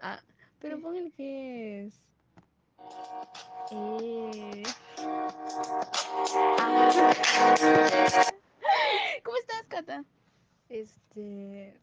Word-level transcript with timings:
Ah, 0.00 0.20
pero 0.60 0.76
¿Qué? 0.76 0.82
pon 0.82 0.96
el 0.96 1.12
que 1.12 1.86
es. 1.86 2.00
Eh. 3.70 4.62
¿Cómo 9.24 9.36
estás, 9.36 9.62
Cata? 9.68 10.04
Este. 10.68 11.78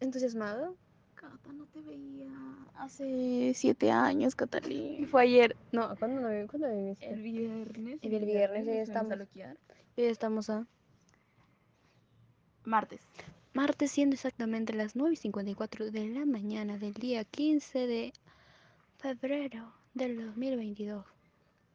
Entusiasmado. 0.00 0.76
Cata, 1.14 1.52
no 1.52 1.66
te 1.66 1.80
veía 1.80 2.28
hace 2.74 3.52
siete 3.54 3.90
años, 3.90 4.34
Catalina. 4.34 5.06
fue 5.06 5.22
ayer. 5.22 5.56
No, 5.72 5.94
¿cuándo, 5.96 6.20
no, 6.20 6.28
vi- 6.28 6.46
¿cuándo 6.46 6.68
me 6.68 6.90
viste? 6.90 7.08
El 7.08 7.22
viernes. 7.22 7.98
El 8.02 8.24
viernes, 8.24 8.64
fuimos 8.64 8.88
estamos. 8.88 9.12
a 9.12 9.16
hoy 9.96 10.04
estamos 10.04 10.50
a. 10.50 10.66
Martes. 12.64 13.00
Martes, 13.54 13.92
siendo 13.92 14.14
exactamente 14.14 14.72
las 14.72 14.96
9 14.96 15.14
y 15.14 15.16
54 15.16 15.92
de 15.92 16.08
la 16.08 16.26
mañana 16.26 16.76
del 16.76 16.92
día 16.94 17.22
15 17.22 17.86
de 17.86 18.12
febrero 18.98 19.72
del 19.94 20.16
2022. 20.26 21.06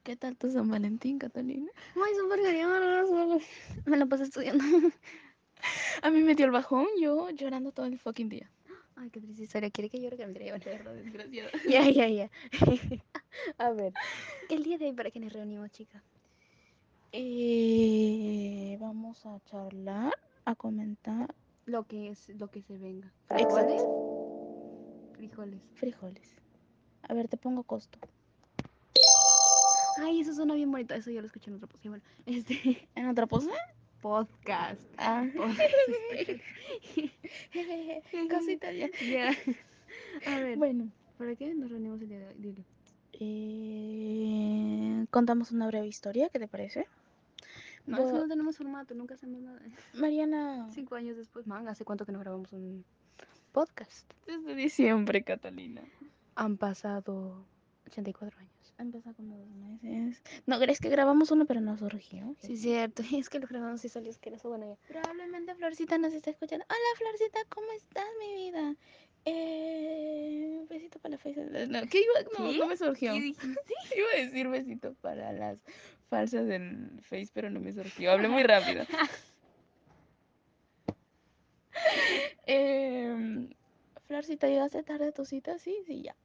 ¿Qué 0.03 0.17
tal 0.17 0.36
tu 0.36 0.52
San 0.52 0.67
Valentín, 0.67 1.20
Catalina? 1.20 1.72
Ay, 1.95 2.13
súper 2.20 2.41
genial. 2.41 3.41
Me 3.86 3.95
la 3.95 4.05
pasé 4.08 4.23
estudiando. 4.26 4.62
A 6.02 6.12
mí 6.12 6.22
me 6.22 6.36
dio 6.36 6.48
el 6.48 6.52
bajón, 6.52 6.86
yo 7.02 7.30
llorando 7.30 7.72
todo 7.72 7.86
el 7.86 7.98
fucking 7.98 8.27
día. 8.27 8.52
Ay, 8.98 9.09
qué 9.09 9.22
triste 9.22 9.44
historia. 9.44 9.72
¿Quiere 9.72 9.89
que 9.89 10.02
llore 10.02 10.17
que 10.17 10.27
me 10.27 10.34
desgraciada. 10.34 11.50
Ya, 11.70 11.89
ya, 11.89 12.09
ya. 12.09 12.30
A 13.58 13.72
ver, 13.72 13.94
el 14.50 14.64
día 14.64 14.77
de 14.77 14.88
hoy, 14.88 14.94
¿para 14.94 15.11
qué 15.11 15.22
nos 15.22 15.31
reunimos, 15.31 15.72
chicas? 15.72 16.03
Eh, 17.14 18.77
vamos 18.81 19.25
a 19.25 19.39
charlar, 19.45 20.14
a 20.44 20.55
comentar. 20.55 21.34
Lo 21.70 21.84
que 21.84 22.09
es, 22.09 22.30
lo 22.30 22.50
que 22.50 22.64
se 22.64 22.78
venga. 22.80 23.14
Exacto. 23.30 25.12
Frijoles. 25.14 25.62
Frijoles. 25.76 26.36
A 27.04 27.14
ver, 27.14 27.28
te 27.28 27.38
pongo 27.38 27.62
costo. 27.64 28.00
Ay, 30.02 30.22
eso 30.22 30.34
suena 30.34 30.56
bien 30.56 30.72
bonito. 30.72 30.95
Eso 30.95 31.11
yo 31.11 31.22
lo 31.22 31.28
escuché 31.28 31.52
en 31.52 31.58
otro 31.58 31.67
podcast. 31.67 31.89
Bueno, 31.89 32.03
este 32.26 32.88
¿En 32.95 33.08
otra 33.08 33.28
podcast. 33.28 33.53
Ah. 33.53 33.86
Podcast. 34.02 34.81
Cosita 38.31 38.72
ya. 38.72 38.89
Ya. 39.02 39.30
A 40.26 40.39
ver, 40.39 40.58
Bueno, 40.58 40.89
¿para 41.17 41.36
qué 41.36 41.54
nos 41.54 41.70
reunimos 41.70 42.02
el 42.02 42.09
día 42.09 42.20
de 42.20 42.28
hoy? 42.30 42.33
Dile. 42.38 42.66
eh, 43.14 45.06
contamos 45.11 45.52
una 45.52 45.67
breve 45.67 45.86
historia, 45.88 46.30
¿qué 46.30 46.39
te 46.39 46.48
parece? 46.48 46.88
No, 47.85 47.97
es 47.97 48.05
que 48.05 48.11
Bo- 48.11 48.17
no 48.19 48.27
tenemos 48.27 48.58
formato, 48.58 48.94
nunca 48.95 49.16
hacemos 49.16 49.41
nada. 49.41 49.59
Mariana, 49.94 50.67
Cinco 50.72 50.95
años 50.95 51.17
después, 51.17 51.47
man, 51.47 51.67
¿hace 51.67 51.86
cuánto 51.86 52.05
que 52.05 52.11
no 52.11 52.19
grabamos 52.19 52.52
un 52.53 52.86
podcast? 53.52 54.11
desde 54.27 54.55
diciembre, 54.55 55.23
Catalina. 55.23 55.81
Han 56.36 56.58
pasado 56.58 57.45
84 57.88 58.38
años. 58.39 58.49
Empezó 58.77 59.13
como 59.13 59.36
dos 59.38 59.49
meses. 59.49 60.23
No, 60.45 60.58
crees 60.58 60.80
que 60.80 60.88
grabamos 60.88 61.31
uno, 61.31 61.45
pero 61.45 61.59
no 61.59 61.75
surgió. 61.77 62.33
Sí, 62.39 62.55
cierto. 62.55 63.03
Es 63.11 63.30
que 63.30 63.39
lo 63.39 63.47
grabamos 63.47 63.83
y 63.83 63.89
salió 63.89 64.09
asqueroso. 64.09 64.47
Bueno, 64.49 64.67
ya. 64.67 64.77
Probablemente 64.88 65.53
Florcita 65.55 65.97
nos 65.97 66.14
está 66.14 66.30
escuchando. 66.30 66.66
Hola, 66.69 66.97
Florcita, 66.97 67.39
¿cómo 67.49 67.67
estás, 67.75 68.05
mi 68.19 68.36
vida? 68.36 68.75
Eh, 69.25 70.66
besito 70.70 71.00
para 71.00 71.14
la 71.14 71.17
face. 71.17 71.45
No, 71.67 71.81
¿qué 71.88 72.00
iba? 72.02 72.30
No, 72.38 72.52
¿Qué? 72.52 72.58
no 72.58 72.67
me 72.67 72.78
surgió. 72.78 73.14
¿Qué 73.14 73.22
dijiste? 73.22 73.73
Iba 73.98 74.08
a 74.16 74.26
decir 74.26 74.48
besito 74.48 74.94
para 75.02 75.31
las 75.34 75.58
falsas 76.09 76.48
del 76.48 77.00
Face, 77.03 77.30
pero 77.34 77.50
no 77.50 77.59
me 77.59 77.72
surgió. 77.73 78.11
Hablé 78.11 78.28
muy 78.28 78.44
rápido. 78.44 78.86
Em, 82.45 83.53
Florcita, 84.08 84.48
¿llegaste 84.48 84.81
tarde 84.84 85.09
a 85.09 85.11
tu 85.11 85.23
cita? 85.23 85.59
Sí, 85.59 85.78
sí, 85.86 86.02
ya. 86.02 86.16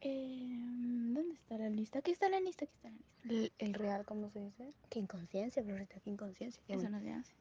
Em, 0.00 1.12
¿Dónde 1.12 1.34
está 1.34 1.58
la 1.58 1.68
lista? 1.68 1.98
Aquí 1.98 2.12
está 2.12 2.28
la 2.28 2.40
lista, 2.40 2.64
aquí 2.64 2.72
está 2.74 2.88
la 2.88 2.94
lista. 2.94 3.24
El, 3.28 3.52
el 3.58 3.74
real, 3.74 4.04
¿cómo 4.06 4.30
se 4.30 4.40
dice? 4.40 4.72
Qué 4.88 5.00
inconsciencia, 5.00 5.62
Florita, 5.64 5.98
qué 6.00 6.10
inconsciencia. 6.10 6.62
Eso 6.68 6.88
no 6.88 7.00
se 7.00 7.12
hace. 7.12 7.32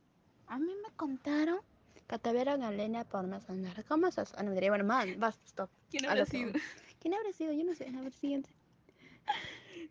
A 0.48 0.58
mí 0.58 0.72
me 0.84 0.96
contaron. 0.96 1.60
Catavera 2.08 2.56
Galena 2.58 3.04
por 3.04 3.26
no 3.28 3.40
sonar. 3.42 3.84
¿Cómo 3.86 4.08
estás? 4.08 4.34
Ah, 4.38 4.44
no, 4.44 4.50
me 4.50 4.56
diría, 4.56 4.70
bueno, 4.70 4.84
man, 4.86 5.16
basta, 5.20 5.42
stop. 5.46 5.70
¿Quién 5.90 6.06
habrá 6.06 6.26
sido? 6.26 6.52
¿Quién 7.00 7.14
habrá 7.16 7.32
sido? 7.34 7.52
Yo 7.54 7.64
no 7.64 7.74
sé. 7.76 7.88
A 7.88 8.02
ver, 8.02 8.14
siguiente. 8.14 8.50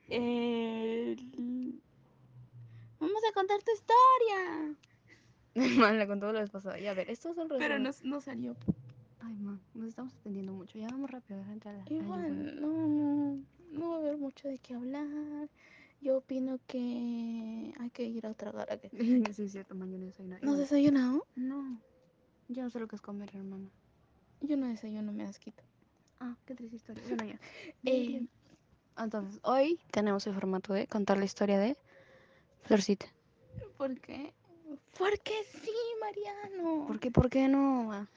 El- 0.09 1.81
Vamos 3.01 3.23
a 3.29 3.33
contar 3.33 3.59
tu 3.63 3.73
historia. 3.73 4.77
man, 5.81 5.99
le 5.99 6.07
contó 6.07 6.33
la 6.33 6.41
vez 6.41 6.51
pasada. 6.51 6.79
Ya, 6.79 6.93
a 6.93 6.95
ver, 6.95 7.11
esto 7.11 7.31
es 7.31 7.39
el 7.39 7.49
Pero 7.49 7.79
resumen. 7.79 7.83
no, 7.83 7.91
no 8.17 8.21
salió. 8.21 8.57
Ay, 9.21 9.35
man, 9.39 9.61
nos 9.75 9.89
estamos 9.89 10.13
extendiendo 10.15 10.53
mucho. 10.53 10.79
Ya 10.79 10.87
vamos 10.89 11.11
rápido, 11.11 11.41
entrar 11.51 11.75
a 11.75 11.79
la- 11.79 11.85
la 11.85 11.93
Igual, 11.97 12.61
no, 12.61 12.87
no, 12.89 13.39
no 13.73 13.89
va 13.91 13.97
a 13.97 13.99
haber 13.99 14.17
mucho 14.19 14.49
de 14.49 14.59
qué 14.59 14.75
hablar. 14.75 15.49
Yo 16.01 16.19
opino 16.19 16.59
que 16.67 17.73
hay 17.79 17.91
que 17.91 18.05
ir 18.05 18.27
a 18.27 18.35
tragar 18.35 18.71
a 18.71 18.77
que... 18.79 18.89
info. 18.93 18.97
sí, 19.37 19.43
es 19.45 19.53
cierto, 19.53 19.75
man, 19.75 19.91
yo 19.91 19.99
no 19.99 20.07
desayuno. 20.07 20.37
¿No 20.43 20.53
has 20.53 20.59
desayunado? 20.59 21.27
No, 21.35 21.81
yo 22.49 22.63
no 22.63 22.71
sé 22.71 22.79
lo 22.81 22.89
que 22.89 22.97
es 22.97 23.03
comer, 23.03 23.31
hermana. 23.35 23.71
Yo 24.41 24.57
no 24.57 24.67
desayuno, 24.67 25.13
me 25.13 25.25
asquito. 25.25 25.63
Ah, 26.21 26.37
qué 26.45 26.55
triste 26.55 26.77
historia. 26.77 27.03
Bueno, 27.09 27.25
ya. 27.25 27.39
Eh, 27.85 28.27
Entonces, 28.97 29.41
hoy 29.45 29.81
tenemos 29.91 30.27
el 30.27 30.35
formato 30.35 30.73
de 30.73 30.87
contar 30.87 31.19
la 31.19 31.25
historia 31.25 31.59
de 31.59 31.77
Florcita. 32.63 33.07
¿Por 33.77 34.01
qué? 34.01 34.35
Porque 34.99 35.33
sí, 35.45 35.73
Mariano. 36.01 36.87
¿Por 36.87 36.99
qué? 37.01 37.11
¿Por 37.11 37.29
qué 37.31 37.49
no? 37.49 37.93
Ah, 37.93 38.09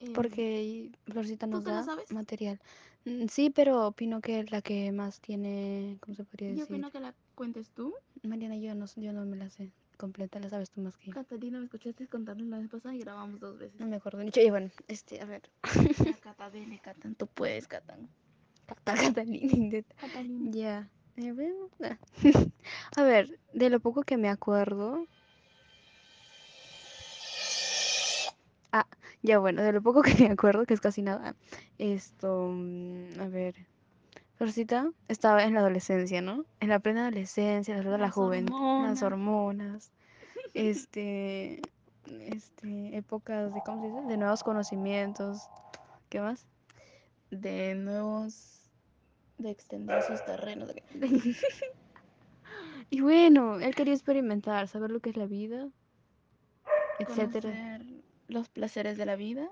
Eh, 0.00 0.14
Porque 0.14 0.90
Florcita 1.06 1.46
¿tú 1.46 1.56
nos 1.56 1.64
la 1.64 1.72
da 1.72 1.82
sabes? 1.82 2.08
material. 2.10 2.60
Mm, 3.04 3.26
Sí, 3.28 3.50
pero 3.50 3.86
opino 3.86 4.20
que 4.20 4.44
la 4.44 4.60
que 4.62 4.92
más 4.92 5.20
tiene, 5.20 5.98
¿cómo 6.00 6.14
se 6.14 6.24
podría 6.24 6.48
Yo 6.48 6.54
decir? 6.54 6.76
opino 6.76 6.90
que 6.90 7.00
la 7.00 7.14
cuentes 7.34 7.70
tú. 7.70 7.94
Mariana, 8.22 8.56
yo 8.56 8.74
no, 8.74 8.86
yo 8.96 9.12
no 9.12 9.24
me 9.24 9.36
la 9.36 9.48
sé 9.50 9.72
completa, 9.96 10.38
la 10.40 10.48
sabes 10.48 10.70
tú 10.70 10.80
más 10.80 10.96
que 10.96 11.06
yo. 11.06 11.12
Catalina, 11.12 11.58
me 11.58 11.64
escuchaste 11.64 12.06
contarnos 12.08 12.46
la 12.48 12.58
vez 12.58 12.68
pasada 12.68 12.94
y 12.94 13.00
grabamos 13.00 13.40
dos 13.40 13.58
veces. 13.58 13.78
No 13.80 13.86
me 13.86 13.96
acuerdo 13.96 14.22
mucho. 14.22 14.40
Y 14.40 14.50
bueno, 14.50 14.70
este, 14.88 15.20
a 15.20 15.24
ver. 15.24 15.42
Cata, 16.20 16.50
dele, 16.50 16.78
Catan. 16.82 17.14
Tú 17.14 17.26
puedes, 17.26 17.68
Catan. 17.68 18.08
Cata, 18.66 18.94
Catalina, 18.94 19.52
intenta. 19.52 19.94
Catalina. 19.96 20.50
Ya. 20.50 20.90
A 22.96 23.02
ver, 23.02 23.38
de 23.52 23.70
lo 23.70 23.80
poco 23.80 24.02
que 24.02 24.16
me 24.16 24.28
acuerdo. 24.28 25.06
Ah, 28.72 28.86
ya 29.20 29.38
bueno, 29.38 29.62
de 29.62 29.72
lo 29.72 29.82
poco 29.82 30.02
que 30.02 30.14
me 30.14 30.30
acuerdo, 30.30 30.64
que 30.64 30.74
es 30.74 30.80
casi 30.80 31.02
nada. 31.02 31.36
Esto, 31.78 32.48
mm, 32.50 33.20
a 33.20 33.28
ver. 33.28 33.54
Florcita 34.42 34.90
estaba 35.06 35.44
en 35.44 35.54
la 35.54 35.60
adolescencia, 35.60 36.20
¿no? 36.20 36.44
En 36.58 36.68
la 36.68 36.80
plena 36.80 37.02
adolescencia, 37.02 37.80
la, 37.80 37.96
la 37.96 38.10
juventud, 38.10 38.82
las 38.82 39.00
hormonas. 39.04 39.92
Este, 40.54 41.62
este, 42.08 42.96
épocas 42.96 43.54
de, 43.54 43.62
¿cómo 43.64 43.80
se 43.80 43.86
dice? 43.86 44.08
De 44.08 44.16
nuevos 44.16 44.42
conocimientos. 44.42 45.48
¿Qué 46.08 46.20
más? 46.20 46.44
De 47.30 47.76
nuevos. 47.76 48.68
De 49.38 49.50
extender 49.50 50.02
sus 50.02 50.24
terrenos. 50.24 50.74
Y 52.90 53.00
bueno, 53.00 53.60
él 53.60 53.76
quería 53.76 53.94
experimentar, 53.94 54.66
saber 54.66 54.90
lo 54.90 54.98
que 54.98 55.10
es 55.10 55.16
la 55.16 55.26
vida, 55.26 55.68
etcétera. 56.98 57.80
Los 58.26 58.48
placeres 58.48 58.98
de 58.98 59.06
la 59.06 59.14
vida. 59.14 59.48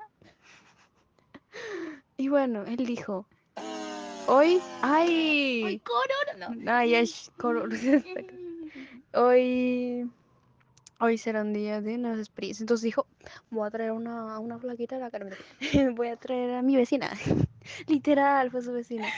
Y 2.17 2.29
bueno, 2.29 2.65
él 2.65 2.85
dijo, 2.85 3.27
hoy, 4.27 4.59
¡Ay, 4.83 5.63
ay, 5.65 5.81
corona! 5.81 6.55
No. 6.57 6.73
ay, 6.73 6.95
ay, 6.95 7.11
hoy, 9.15 10.11
hoy 11.01 11.19
será 11.19 11.43
un 11.43 11.53
día 11.53 11.81
de 11.81 11.99
nuevas 11.99 12.21
experiencias. 12.21 12.63
Entonces 12.63 12.85
dijo, 12.85 13.07
voy 13.51 13.67
a 13.67 13.71
traer 13.71 13.93
una, 13.93 14.39
una 14.39 14.59
flaquita 14.59 14.97
a 14.97 14.99
la 15.01 15.11
cara, 15.11 15.27
voy 15.97 16.09
a 16.09 16.17
traer 16.17 16.55
a 16.55 16.63
mi 16.63 16.77
vecina. 16.77 17.11
Literal, 17.87 18.51
fue 18.51 18.63
su 18.63 18.73
vecina. 18.73 19.09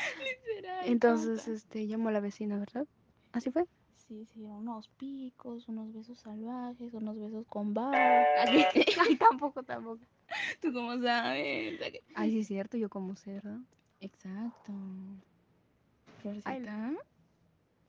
Literal, 0.48 0.86
Entonces, 0.86 1.46
este, 1.48 1.86
llamó 1.86 2.08
a 2.08 2.12
la 2.12 2.20
vecina, 2.20 2.58
¿verdad? 2.58 2.86
Así 3.32 3.50
fue. 3.50 3.64
Sí, 3.96 4.26
sí, 4.26 4.42
unos 4.42 4.88
picos, 4.98 5.68
unos 5.68 5.92
besos 5.92 6.18
salvajes, 6.18 6.92
unos 6.92 7.18
besos 7.18 7.46
con 7.48 7.72
barra. 7.72 8.26
Ay, 8.42 9.16
tampoco, 9.16 9.62
tampoco. 9.62 10.04
¿Tú 10.60 10.72
cómo 10.72 11.00
sabes? 11.00 11.80
Ay, 12.14 12.30
sí 12.30 12.40
es 12.40 12.46
cierto, 12.48 12.76
yo 12.76 12.88
como 12.90 13.16
sé, 13.16 13.34
¿verdad? 13.34 13.58
Exacto. 14.02 14.72
Ay, 16.44 16.60
Florcita. 16.60 16.92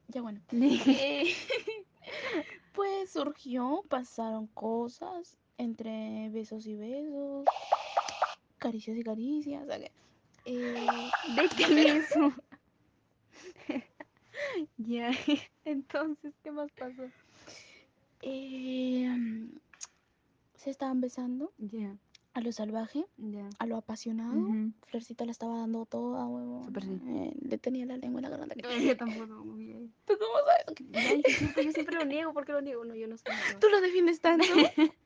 Ya 0.07 0.21
bueno. 0.21 0.42
Eh, 0.51 1.25
pues 2.74 3.12
surgió, 3.12 3.83
pasaron 3.89 4.48
cosas 4.48 5.38
entre 5.57 6.30
besos 6.30 6.65
y 6.68 6.75
besos, 6.75 7.45
caricias 8.60 8.98
y 8.98 9.04
caricias. 9.04 9.68
eh, 10.45 11.10
Déjame 11.36 11.98
eso. 11.98 12.33
ya, 14.77 15.12
entonces, 15.66 16.33
¿qué 16.44 16.51
más 16.51 16.71
pasó? 16.77 17.04
eh, 18.21 19.07
se 20.56 20.71
estaban 20.71 21.01
besando. 21.01 21.54
Ya. 21.59 21.98
A 22.35 22.41
lo 22.41 22.51
salvaje, 22.51 23.06
Ya. 23.18 23.47
a 23.59 23.65
lo 23.68 23.77
apasionado. 23.77 24.33
Ujú. 24.39 24.71
Florcita 24.88 25.24
la 25.25 25.31
estaba 25.31 25.59
dando 25.59 25.85
toda, 25.85 26.25
huevón. 26.27 26.65
Súper 26.65 26.83
sí. 26.83 27.00
le 27.41 27.57
tenía 27.59 27.85
la 27.85 27.97
lengua 27.97 28.19
en 28.21 28.24
la 28.24 28.30
garganta. 28.38 28.56
Yo 28.95 28.97
tampoco. 28.97 29.44
¿Tú 30.06 30.13
cómo 30.18 30.38
sabes? 30.45 31.24
Yo 31.24 31.31
siempre, 31.31 31.65
yo 31.65 31.71
siempre 31.71 31.95
lo 31.97 32.06
niego, 32.06 32.33
¿por 32.33 32.45
qué 32.45 32.51
lo 32.53 32.62
niego? 32.62 32.83
No, 32.85 32.95
yo 32.95 33.07
no 33.07 33.18
sé. 33.18 33.25
Tú 33.59 33.68
lo 33.69 33.81
defiendes 33.81 34.19
tanto. 34.21 34.45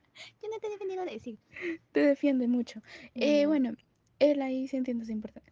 Yo 0.41 0.49
no 0.49 0.57
te 0.59 0.65
he 0.65 0.69
defendido 0.71 1.05
de 1.05 1.11
decir. 1.11 1.37
Te 1.91 1.99
defiende 1.99 2.47
mucho. 2.47 2.81
Eh, 3.13 3.45
bueno, 3.45 3.75
él 4.17 4.41
ahí 4.41 4.67
sintiéndose 4.67 5.11
importante. 5.11 5.51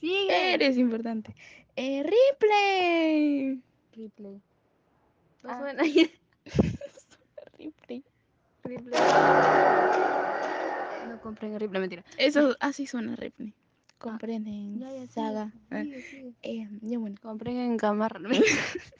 Sí, 0.00 0.26
Eres 0.30 0.78
importante. 0.78 1.34
Eh, 1.76 2.02
Ripley. 2.02 3.62
Replay. 3.92 4.40
No 5.42 5.50
Ah. 5.50 5.60
suena. 5.60 5.82
Ripley. 7.58 8.04
No 11.08 11.18
compren 11.20 11.58
Replay, 11.58 11.80
mentira. 11.80 12.04
Eso 12.18 12.56
así 12.60 12.86
suena 12.86 13.16
Ripley. 13.16 13.52
Comprenden. 13.98 14.78
Ya, 14.78 14.92
ya, 14.92 15.06
saga. 15.08 15.52
Ah, 15.70 15.82
Sigue, 15.82 16.02
sigue. 16.02 16.32
eh, 16.42 16.68
ya 16.82 16.98
bueno. 16.98 17.16
Compren 17.22 17.56
en. 17.56 17.78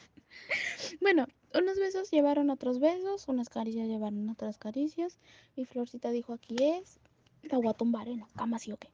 Bueno, 1.00 1.26
unos 1.54 1.78
besos 1.78 2.10
llevaron 2.10 2.50
otros 2.50 2.78
besos, 2.78 3.26
unas 3.28 3.48
caricias 3.48 3.88
llevaron 3.88 4.28
otras 4.28 4.58
caricias. 4.58 5.18
Y 5.56 5.64
Florcita 5.64 6.10
dijo, 6.10 6.32
aquí 6.32 6.56
es. 6.60 7.00
La 7.42 7.58
voy 7.58 7.68
a 7.68 7.72
tumbar 7.74 8.08
en 8.08 8.20
la 8.20 8.28
cama, 8.36 8.58
¿sí 8.58 8.72
o 8.72 8.76
qué? 8.76 8.88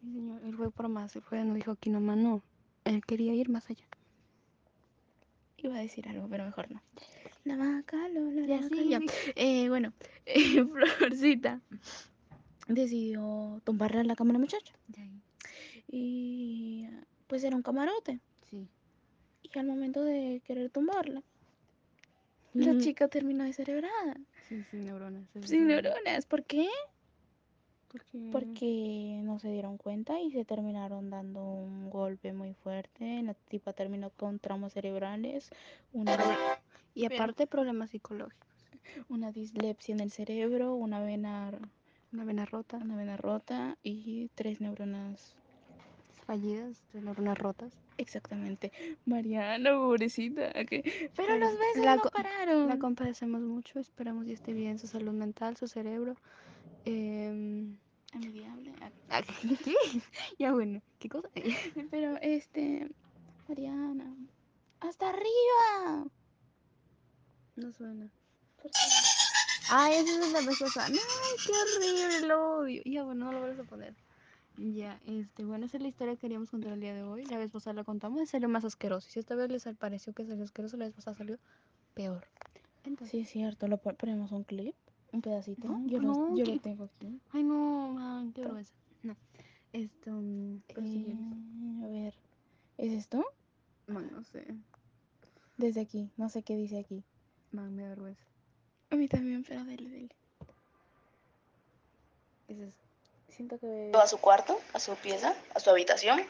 Sí, 0.00 0.12
señor, 0.12 0.44
él 0.44 0.54
fue 0.54 0.70
por 0.70 0.88
más, 0.88 1.16
él 1.16 1.22
fue, 1.22 1.42
no 1.44 1.54
dijo 1.54 1.72
aquí 1.72 1.90
nomás, 1.90 2.18
no. 2.18 2.42
Él 2.84 3.04
quería 3.04 3.34
ir 3.34 3.48
más 3.48 3.68
allá. 3.70 3.84
Iba 5.56 5.76
a 5.76 5.80
decir 5.80 6.06
algo, 6.08 6.28
pero 6.28 6.44
mejor 6.44 6.70
no. 6.70 6.80
La 7.48 7.56
vaca, 7.56 7.96
Lola, 8.08 8.46
la 8.46 8.60
vaca, 8.60 8.76
ya. 8.82 9.00
Eh, 9.36 9.70
bueno, 9.70 9.94
eh, 10.26 10.62
Florcita 10.98 11.62
decidió 12.66 13.62
tumbarle 13.64 14.00
a 14.00 14.04
la 14.04 14.14
cama 14.16 14.30
a 14.30 14.34
la 14.34 14.38
muchacha. 14.38 14.74
Y 15.90 16.86
pues 17.26 17.42
era 17.44 17.56
un 17.56 17.62
camarote. 17.62 18.20
Sí. 18.50 18.68
Y 19.42 19.58
al 19.58 19.66
momento 19.66 20.04
de 20.04 20.42
querer 20.44 20.68
tumbarla, 20.68 21.22
la 22.52 22.72
Ujú. 22.72 22.80
chica 22.80 23.08
terminó 23.08 23.44
descerebrada. 23.44 24.14
Sí, 24.46 24.62
sin 24.70 24.84
neuronas. 24.84 25.24
Sin 25.44 25.68
neuronas. 25.68 26.26
¿Por 26.26 26.44
qué? 26.44 26.68
Porque... 27.90 28.28
Porque 28.30 29.20
no 29.22 29.38
se 29.38 29.50
dieron 29.50 29.78
cuenta 29.78 30.20
y 30.20 30.30
se 30.30 30.44
terminaron 30.44 31.08
dando 31.08 31.42
un 31.42 31.88
golpe 31.88 32.34
muy 32.34 32.52
fuerte. 32.52 33.22
La 33.22 33.32
tipa 33.32 33.72
terminó 33.72 34.10
con 34.10 34.38
traumas 34.38 34.74
cerebrales, 34.74 35.48
una, 35.94 36.14
Y 36.98 37.06
aparte 37.06 37.46
problemas 37.46 37.90
psicológicos. 37.90 38.48
una 39.08 39.32
dislexia 39.32 39.94
en 39.94 40.00
el 40.00 40.10
cerebro, 40.10 40.74
una 40.74 41.00
vena, 41.00 41.50
Una 42.12 42.24
vena 42.24 42.44
rota, 42.46 42.78
una 42.78 42.96
vena 42.96 43.16
rota 43.16 43.76
y 43.82 44.28
tres 44.34 44.60
neuronas. 44.60 45.36
fallidas, 46.26 46.82
de 46.92 47.00
neuronas 47.00 47.38
rotas. 47.38 47.72
Exactamente. 47.96 48.70
Mariana, 49.06 49.70
pobrecita. 49.76 50.52
que- 50.66 51.10
Pero 51.16 51.38
los 51.38 51.52
besos 51.52 51.84
la 51.84 51.96
no 51.96 52.02
pararon. 52.02 52.68
La 52.68 52.78
compadecemos 52.78 53.40
mucho, 53.40 53.78
esperamos 53.78 54.26
y 54.26 54.32
esté 54.32 54.52
bien 54.52 54.78
su 54.78 54.86
salud 54.86 55.12
mental, 55.12 55.56
su 55.56 55.68
cerebro. 55.68 56.16
Ah, 58.80 58.90
ah, 59.10 59.22
¿Qué? 59.64 59.74
Ya 60.38 60.52
bueno, 60.52 60.80
¿qué 60.98 61.08
cosa? 61.08 61.28
Pero 61.90 62.16
este, 62.20 62.88
Mariana, 63.48 64.14
hasta 64.80 65.08
arriba. 65.10 66.06
No 67.58 67.72
suena. 67.72 68.08
¿Por 68.62 68.70
qué? 68.70 68.78
Ay, 69.70 69.94
esa 69.96 70.24
es 70.24 70.32
la 70.32 70.40
pasada. 70.40 70.88
No, 70.88 70.96
qué 71.44 71.52
horrible, 71.52 72.26
lo 72.28 72.58
odio. 72.58 72.82
Ya 72.84 73.02
bueno, 73.04 73.26
no 73.26 73.32
lo 73.32 73.40
vuelves 73.40 73.58
a 73.60 73.64
poner. 73.68 73.94
Ya, 74.56 74.98
este, 75.06 75.44
bueno, 75.44 75.66
esa 75.66 75.76
es 75.76 75.82
la 75.82 75.88
historia 75.88 76.14
que 76.14 76.20
queríamos 76.20 76.50
contar 76.50 76.72
el 76.72 76.80
día 76.80 76.94
de 76.94 77.02
hoy. 77.02 77.24
La 77.26 77.36
vez 77.38 77.50
pasada 77.50 77.74
la 77.74 77.84
contamos 77.84 78.22
y 78.22 78.26
salió 78.26 78.48
más 78.48 78.64
asqueroso. 78.64 79.06
Y 79.08 79.12
si 79.12 79.18
esta 79.20 79.34
vez 79.34 79.50
les 79.50 79.64
pareció 79.76 80.12
que 80.12 80.24
salió 80.24 80.44
asqueroso, 80.44 80.76
la 80.76 80.86
vez 80.86 80.94
pasada 80.94 81.16
salió 81.16 81.38
peor. 81.94 82.26
Entonces, 82.84 83.10
Sí, 83.10 83.20
es 83.20 83.28
cierto. 83.30 83.68
Lo 83.68 83.78
pon- 83.78 83.96
ponemos 83.96 84.32
un 84.32 84.44
clip, 84.44 84.74
un 85.12 85.20
pedacito. 85.20 85.68
No, 85.68 85.86
yo 85.86 85.98
lo, 86.00 86.08
no, 86.08 86.36
yo 86.36 86.44
¿qué? 86.44 86.54
lo 86.54 86.60
tengo 86.60 86.84
aquí. 86.84 87.20
ay 87.32 87.42
no, 87.42 87.90
man, 87.92 88.32
qué 88.32 88.42
vergüenza. 88.42 88.72
No, 89.02 89.16
esto, 89.72 90.10
mm. 90.12 90.62
Eh, 90.76 91.84
a 91.84 91.88
ver, 91.88 92.14
¿es 92.78 92.92
esto? 92.92 93.24
Man, 93.86 94.08
no 94.12 94.22
sé, 94.24 94.44
Desde 95.56 95.80
aquí, 95.80 96.10
no 96.16 96.28
sé 96.28 96.42
qué 96.42 96.56
dice 96.56 96.78
aquí. 96.78 97.04
Man, 97.58 97.74
me 97.74 97.82
da 97.82 97.88
vergüenza. 97.90 98.24
A 98.90 98.96
mí 98.96 99.08
también, 99.08 99.44
pero 99.44 99.64
dele, 99.64 99.88
dele. 99.88 100.16
Es 102.48 102.58
eso. 102.58 102.78
Siento 103.28 103.58
que... 103.58 103.92
a 103.94 104.06
su 104.06 104.18
cuarto, 104.18 104.58
a 104.72 104.80
su 104.80 104.94
pieza, 104.96 105.34
a 105.54 105.60
su 105.60 105.70
habitación. 105.70 106.20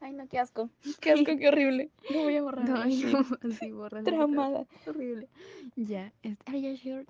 Ay, 0.00 0.12
no, 0.12 0.28
qué 0.28 0.38
asco. 0.38 0.68
Qué 1.00 1.12
asco, 1.12 1.36
qué 1.38 1.48
horrible. 1.48 1.90
Lo 2.10 2.22
voy 2.22 2.36
a 2.36 2.42
borrar. 2.42 2.68
No, 2.68 2.84
no, 2.84 3.26
así 3.50 3.70
borra. 3.70 4.02
Traumada. 4.02 4.66
Horrible. 4.86 5.28
Ya, 5.76 6.12
este, 6.22 6.44
ay, 6.46 6.62
ya, 6.62 6.76
sure. 6.76 7.06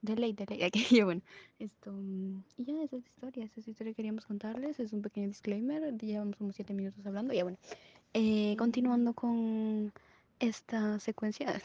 Delay, 0.00 0.32
delay. 0.32 0.62
Aquí, 0.64 0.84
ya, 0.90 1.04
bueno. 1.04 1.20
Esto, 1.58 1.92
mm, 1.92 2.42
y 2.56 2.64
ya, 2.64 2.82
esa 2.82 2.96
es 2.96 3.02
la 3.02 3.08
historia. 3.08 3.44
Esa 3.44 3.60
es 3.60 3.66
la 3.66 3.70
historia 3.70 3.92
que 3.92 3.96
queríamos 3.96 4.26
contarles. 4.26 4.80
Es 4.80 4.92
un 4.92 5.02
pequeño 5.02 5.28
disclaimer. 5.28 5.96
Llevamos 5.98 6.40
unos 6.40 6.56
7 6.56 6.72
minutos 6.74 7.04
hablando. 7.06 7.34
Ya, 7.34 7.44
bueno. 7.44 7.58
Eh, 8.14 8.56
continuando 8.58 9.14
con 9.14 9.92
esta 10.40 10.98
secuencia. 10.98 11.60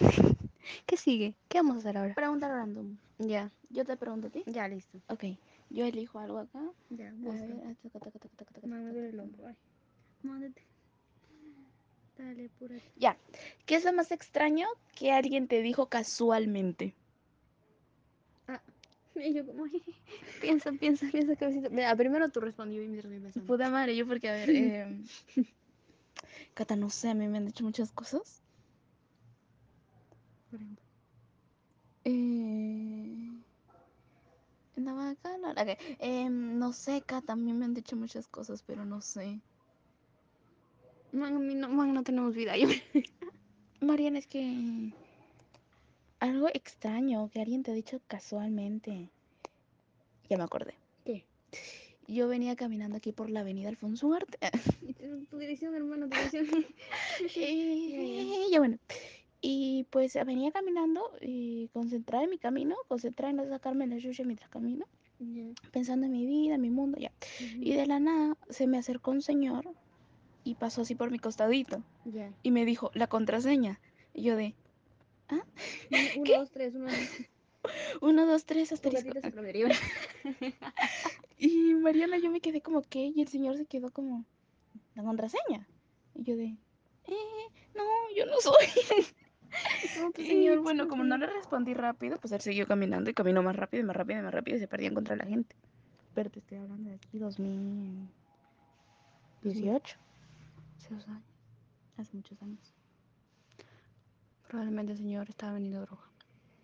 ¿Qué 0.86 0.98
sigue? 0.98 1.34
¿Qué 1.50 1.60
vamos 1.60 1.76
a 1.76 1.80
hacer 1.80 1.98
ahora? 1.98 2.14
Pregunta 2.16 2.48
random. 2.48 2.98
Ya, 3.20 3.50
Yo 3.70 3.84
te 3.86 3.98
pregunto 3.98 4.28
a 4.28 4.30
ti. 4.30 4.44
ya, 4.46 4.68
listo. 4.68 5.00
Ok, 5.10 5.24
yo 5.70 5.86
elijo 5.86 6.20
algo 6.20 6.38
acá. 6.40 6.60
Ya, 6.90 7.10
A 7.10 7.14
busca. 7.16 7.46
ver, 7.46 7.62
ah, 7.66 7.74
taca, 7.84 8.00
taca, 8.00 8.20
taca, 8.20 8.36
taca, 8.38 8.54
taca, 8.54 8.68
Mamá, 8.68 8.78
me 8.82 8.88
taca, 8.90 8.94
duele 8.94 9.10
el 9.10 9.20
hombro. 9.20 9.48
Ay. 9.48 9.56
Mándate. 10.24 10.62
Dale, 12.18 12.46
apúrate. 12.46 12.82
Ya. 12.96 13.16
¿Qué 13.66 13.76
es 13.76 13.86
lo 13.86 13.94
más 13.94 14.12
extraño 14.12 14.68
que 14.96 15.12
alguien 15.12 15.48
te 15.48 15.62
dijo 15.62 15.88
casualmente? 15.88 16.94
Y 19.16 19.34
yo 19.34 19.44
como, 19.48 19.64
piensa, 20.42 20.72
piensa, 20.74 21.08
piensa, 21.12 21.36
cabecita. 21.36 21.70
Mira, 21.70 21.96
primero 21.96 22.30
tú 22.30 22.40
respondió 22.40 22.84
y 22.84 22.88
mientras 22.88 23.12
estoy 23.12 23.24
pensando. 23.24 23.48
Puta 23.48 23.68
madre, 23.72 23.96
yo 23.96 24.06
porque, 24.06 24.30
a 24.30 24.34
ver, 24.34 24.50
eh, 24.56 24.96
Cata, 26.54 26.76
no 26.76 26.92
sé, 26.92 27.10
a 27.10 27.14
mí 27.16 27.28
me 27.28 27.38
han 27.40 27.46
dicho 27.48 27.64
muchas 27.64 27.92
cosas. 27.92 28.44
Por 30.58 30.64
ejemplo. 30.64 30.86
Eh... 32.06 33.28
Ok. 34.78 35.78
Em, 36.00 36.60
no 36.60 36.74
sé, 36.74 37.04
a 37.28 37.36
mí 37.36 37.54
me 37.54 37.66
han 37.66 37.74
dicho 37.74 37.96
muchas 37.96 38.28
cosas, 38.28 38.64
pero 38.64 38.86
no 38.86 39.02
sé. 39.02 39.40
Man, 41.12 41.36
a 41.36 41.40
mí 41.40 41.56
no, 41.56 41.70
man, 41.70 41.94
no 41.94 42.04
tenemos 42.04 42.36
vida. 42.36 42.54
Mariana, 43.82 44.20
es 44.20 44.28
que... 44.28 44.94
Algo 46.20 46.48
extraño 46.50 47.30
que 47.30 47.42
alguien 47.42 47.64
te 47.64 47.72
ha 47.72 47.74
dicho 47.76 48.02
casualmente. 48.08 49.10
Ya 50.30 50.38
me 50.38 50.44
acordé. 50.44 50.76
¿Qué? 51.06 51.26
Yo 52.08 52.28
venía 52.28 52.56
caminando 52.56 52.98
aquí 52.98 53.12
por 53.12 53.30
la 53.30 53.42
avenida 53.42 53.70
Alfonso 53.70 54.08
Ugarte. 54.08 54.38
Tu 55.30 55.38
dirección, 55.38 55.76
hermano, 55.76 56.08
tu 56.08 56.16
dirección. 56.16 56.48
Eh, 57.36 58.48
ya 58.52 58.60
bueno. 58.60 58.78
Y 59.42 59.86
pues 59.92 60.14
venía 60.26 60.52
caminando 60.52 61.12
y 61.22 61.68
concentrada 61.70 62.24
en 62.24 62.32
mi 62.32 62.38
camino, 62.40 62.76
concentrada 62.88 63.30
en 63.32 63.38
no 63.38 63.48
sacarme 63.48 63.86
la 63.88 63.98
yuya 63.98 64.26
mientras 64.26 64.50
camino, 64.50 64.86
pensando 65.72 66.06
en 66.08 66.12
mi 66.12 66.26
vida, 66.26 66.56
en 66.56 66.62
mi 66.62 66.70
mundo, 66.72 66.98
ya. 67.00 67.12
Y 67.40 67.74
de 67.74 67.86
la 67.86 68.00
nada 68.00 68.36
se 68.50 68.66
me 68.68 68.78
acercó 68.78 69.12
un 69.12 69.22
señor 69.22 69.70
y 70.44 70.56
pasó 70.56 70.82
así 70.82 70.96
por 70.96 71.12
mi 71.12 71.20
costadito 71.20 71.84
Ya. 72.06 72.34
y 72.42 72.52
me 72.52 72.66
dijo 72.66 72.90
la 72.94 73.08
contraseña. 73.08 73.80
Y 74.14 74.24
yo 74.24 74.36
de 74.36 74.56
Uno, 75.30 75.44
uno, 76.16 76.24
¿Qué? 76.24 76.38
dos, 76.38 76.52
tres, 76.52 76.74
uno, 76.76 76.86
dos. 76.86 76.94
uno, 78.02 78.26
dos, 78.26 78.46
tres, 78.46 78.72
asterisco. 78.72 79.10
Y 81.38 81.74
Mariana, 81.76 82.18
yo 82.18 82.32
me 82.32 82.42
quedé 82.42 82.62
como 82.62 82.82
que, 82.82 83.12
y 83.16 83.22
el 83.22 83.28
señor 83.28 83.58
se 83.58 83.66
quedó 83.66 83.92
como, 83.92 84.26
la 84.96 85.04
contraseña. 85.04 85.68
Y 86.16 86.24
yo 86.24 86.36
de, 86.38 86.46
eh, 87.06 87.48
no, 87.76 87.84
yo 88.16 88.26
no 88.26 88.40
soy. 88.42 88.66
Como 89.96 90.12
señor, 90.16 90.60
bueno, 90.60 90.88
como 90.88 91.04
no 91.04 91.18
le 91.18 91.28
respondí 91.28 91.74
rápido, 91.74 92.18
pues 92.20 92.32
él 92.34 92.42
siguió 92.42 92.68
caminando 92.68 93.10
y 93.10 93.14
caminó 93.14 93.42
más 93.44 93.56
rápido 93.56 93.84
y 93.84 93.86
más 93.86 93.96
rápido 93.96 94.20
y 94.20 94.24
más 94.24 94.34
rápido 94.34 94.58
y 94.58 94.60
se 94.60 94.68
perdía 94.68 94.90
en 94.90 94.96
contra 94.96 95.16
la 95.16 95.26
gente. 95.26 95.56
Pero 96.14 96.30
te 96.30 96.40
estoy 96.40 96.58
hablando 96.58 96.90
de 96.90 96.96
aquí 96.96 97.20
2018, 97.20 99.98
Hace 100.78 100.94
dos 100.94 101.08
años. 101.08 101.24
hace 101.98 102.16
muchos 102.16 102.42
años. 102.42 102.74
Probablemente 104.48 104.94
el 104.94 104.98
señor 104.98 105.30
estaba 105.30 105.54
vendiendo 105.54 105.82
droga. 105.82 106.04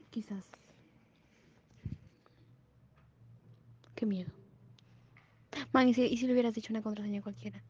Quizás. 0.10 0.46
Qué 3.96 4.06
miedo. 4.06 4.32
Man, 5.72 5.88
¿y 5.90 5.94
si, 5.94 6.04
y 6.06 6.18
si 6.18 6.28
le 6.28 6.34
hubieras 6.34 6.54
dicho 6.54 6.74
una 6.74 6.82
contraseña 6.82 7.22
cualquiera? 7.22 7.62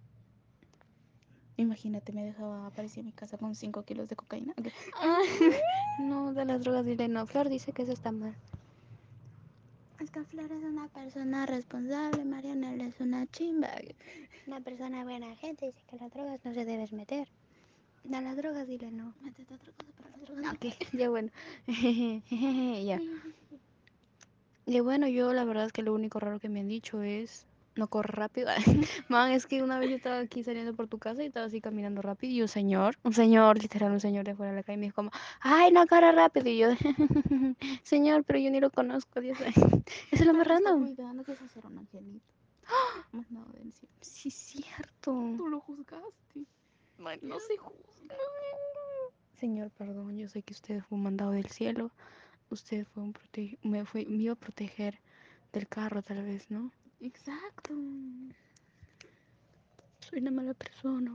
Imagínate, 1.64 2.12
me 2.12 2.26
dejaba 2.26 2.68
aparecer 2.68 3.00
en 3.00 3.06
mi 3.06 3.12
casa 3.14 3.38
con 3.38 3.56
5 3.56 3.84
kilos 3.84 4.10
de 4.10 4.16
cocaína. 4.16 4.54
No, 6.00 6.34
de 6.34 6.44
las 6.44 6.62
drogas 6.62 6.86
dile 6.86 7.08
no. 7.08 7.26
Flor 7.26 7.48
dice 7.50 7.72
que 7.72 7.84
eso 7.84 7.94
está 7.94 8.12
mal. 8.12 8.36
Es 10.02 10.12
que 10.12 10.24
Flor 10.26 10.52
es 10.52 10.64
una 10.64 10.88
persona 10.90 11.46
responsable, 11.46 12.26
Mariana 12.26 12.74
es 12.76 13.00
una 13.00 13.26
chimba. 13.28 13.70
Una 14.48 14.60
persona 14.60 15.04
buena 15.04 15.36
gente 15.38 15.68
dice 15.68 15.82
que 15.88 15.96
las 15.98 16.12
drogas 16.12 16.44
no 16.44 16.54
se 16.54 16.66
debes 16.66 16.92
meter. 16.92 17.28
A 18.12 18.22
las 18.22 18.36
drogas 18.36 18.68
dile 18.68 18.92
no. 18.92 19.14
Métete 19.22 19.54
otra 19.54 19.72
cosa 19.72 19.92
para 19.94 20.10
las 20.10 20.22
drogas. 20.22 20.44
no. 20.44 20.52
Ok, 20.52 20.66
ya 21.00 21.10
bueno. 21.10 21.30
ya. 22.86 23.00
Y 24.66 24.80
bueno, 24.82 25.08
yo 25.08 25.32
la 25.32 25.46
verdad 25.46 25.68
es 25.68 25.72
que 25.72 25.84
lo 25.84 25.94
único 25.94 26.20
raro 26.20 26.40
que 26.40 26.50
me 26.50 26.60
han 26.60 26.68
dicho 26.68 27.04
es 27.04 27.46
no 27.76 27.88
corre 27.88 28.14
rápido. 28.14 28.50
Man, 29.10 29.32
es 29.32 29.46
que 29.48 29.64
una 29.64 29.80
vez 29.80 29.90
yo 29.90 29.96
estaba 29.96 30.20
aquí 30.20 30.44
saliendo 30.44 30.74
por 30.74 30.88
tu 30.88 31.00
casa 31.00 31.24
y 31.24 31.28
estaba 31.28 31.48
así 31.48 31.62
caminando 31.62 32.02
rápido 32.02 32.34
y 32.34 32.42
un 32.42 32.48
señor, 32.48 32.98
un 33.04 33.14
señor, 33.14 33.62
literal, 33.62 33.92
un 33.92 34.00
señor 34.00 34.26
de 34.26 34.36
fuera 34.36 34.52
de 34.52 34.58
la 34.58 34.64
calle 34.64 34.78
me 34.78 34.86
dijo 34.86 34.96
como, 34.96 35.12
ay, 35.42 35.72
no 35.72 35.86
corre 35.88 36.12
rápido. 36.12 36.50
Y 36.50 36.58
yo, 36.58 36.70
señor, 37.84 38.24
pero 38.24 38.40
yo 38.40 38.52
ni 38.52 38.60
lo 38.60 38.70
conozco. 38.70 39.22
Dios 39.22 39.40
mío". 39.40 39.50
Eso 40.12 40.24
es 40.24 40.26
lo 40.26 40.34
más 40.34 40.48
random. 40.48 40.86
cuidando 40.86 41.24
que 41.24 41.32
hacer 41.34 41.66
un 41.66 41.80
angelito. 41.80 42.26
Mandado 43.12 43.52
del 43.54 43.74
cielo. 43.74 43.94
Sí, 44.02 44.32
cierto. 44.32 45.12
Tú 45.38 45.48
lo 45.48 45.60
juzgaste. 45.60 46.46
No 47.22 47.40
se 47.40 47.58
juzga. 47.58 48.16
Señor, 49.34 49.72
perdón, 49.72 50.18
yo 50.18 50.30
sé 50.30 50.42
que 50.42 50.54
usted 50.54 50.82
fue 50.82 50.98
un 50.98 51.04
mandado 51.04 51.32
del 51.32 51.48
cielo. 51.48 51.92
Usted 52.50 52.86
fue 52.86 53.04
un 53.04 53.14
prote 53.14 53.58
me, 53.64 53.84
fue, 53.84 54.06
me 54.06 54.24
iba 54.24 54.34
a 54.34 54.38
proteger 54.38 55.00
del 55.52 55.68
carro, 55.68 56.02
tal 56.02 56.24
vez, 56.24 56.50
¿no? 56.50 56.72
Exacto. 57.04 57.74
Soy 60.00 60.20
una 60.20 60.32
mala 60.32 60.54
persona. 60.54 61.12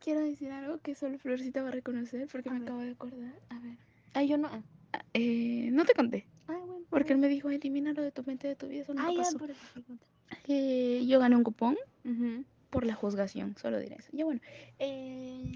Quiero 0.00 0.20
decir 0.20 0.50
algo 0.50 0.78
que 0.78 0.94
solo 0.94 1.18
Florcita 1.18 1.62
va 1.62 1.68
a 1.68 1.72
reconocer 1.72 2.26
porque 2.30 2.48
A 2.50 2.52
me 2.52 2.58
ver. 2.60 2.68
acabo 2.68 2.82
de 2.82 2.90
acordar. 2.90 3.34
A 3.50 3.58
ver. 3.60 3.76
Ay, 4.14 4.28
yo 4.28 4.36
no. 4.38 4.48
ah. 4.48 4.62
Ah, 4.92 5.04
Eh, 5.14 5.70
no 5.72 5.84
te 5.84 5.94
conté. 5.94 6.26
Ay, 6.48 6.56
bueno. 6.66 6.84
Porque 6.90 7.12
él 7.14 7.18
me 7.20 7.28
dijo, 7.28 7.48
elimínalo 7.50 8.02
de 8.02 8.12
tu 8.12 8.22
mente, 8.24 8.48
de 8.48 8.56
tu 8.56 8.66
vida. 8.68 8.82
Eso 8.82 8.92
nunca 8.94 9.08
Ay, 9.08 9.16
ya, 9.16 9.22
pasó. 9.22 9.38
por 9.38 9.50
eso. 9.50 9.60
Eh, 10.48 11.04
yo 11.06 11.18
gané 11.20 11.36
un 11.36 11.44
cupón 11.44 11.78
por 12.70 12.84
la 12.84 12.94
juzgación. 12.94 13.56
Solo 13.56 13.78
diré 13.78 13.96
eso. 13.96 14.10
Ya 14.12 14.24
bueno. 14.24 14.40
Eh, 14.78 15.52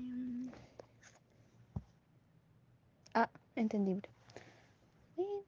Ah, 3.15 3.31
entendible. 3.57 4.09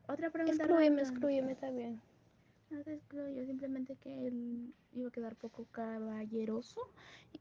otra 0.09 0.31
pregunta. 0.31 0.65
Excluyeme, 0.65 1.03
excluyeme, 1.03 1.53
está 1.53 1.71
No 2.71 2.83
te 2.83 2.95
excluyo, 2.95 3.47
simplemente 3.47 3.97
que 3.97 4.27
él 4.27 4.75
iba 4.93 5.09
a 5.09 5.13
quedar 5.13 5.37
poco 5.37 5.67
caballeroso 5.73 6.81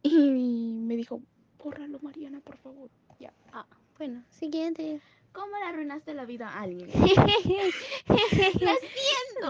y 0.01 0.81
me 0.85 0.95
dijo, 0.95 1.21
bórralo 1.61 1.99
Mariana, 2.01 2.39
por 2.39 2.57
favor. 2.57 2.89
Ya. 3.19 3.33
Ah, 3.51 3.65
bueno, 3.97 4.23
siguiente. 4.29 5.01
¿Cómo 5.33 5.57
le 5.57 5.65
arruinaste 5.65 6.13
la 6.13 6.25
vida 6.25 6.47
a 6.49 6.61
alguien? 6.61 6.89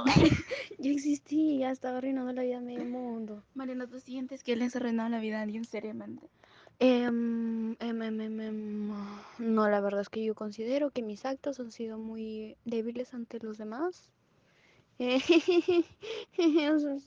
Yo 0.79 0.91
existí, 0.91 1.59
ya 1.59 1.71
estaba 1.71 1.99
arruinando 1.99 2.33
la 2.33 2.41
vida 2.41 2.57
a 2.57 2.61
medio 2.61 2.83
mundo. 2.85 3.43
Mariana, 3.53 3.87
¿tú 3.87 3.99
sientes 3.99 4.43
que 4.43 4.53
él 4.53 4.59
les 4.59 4.75
ha 4.75 4.79
arruinado 4.79 5.09
la 5.09 5.19
vida 5.19 5.39
a 5.39 5.43
alguien 5.43 5.63
seriamente? 5.63 6.27
Em, 6.79 7.75
em, 7.79 8.01
em, 8.01 8.91
no, 9.39 9.69
la 9.69 9.81
verdad 9.81 10.01
es 10.01 10.09
que 10.09 10.23
yo 10.23 10.35
considero 10.35 10.91
que 10.91 11.01
mis 11.01 11.25
actos 11.25 11.59
han 11.59 11.71
sido 11.71 11.97
muy 11.97 12.57
débiles 12.65 13.13
ante 13.13 13.39
los 13.39 13.57
demás. 13.57 14.11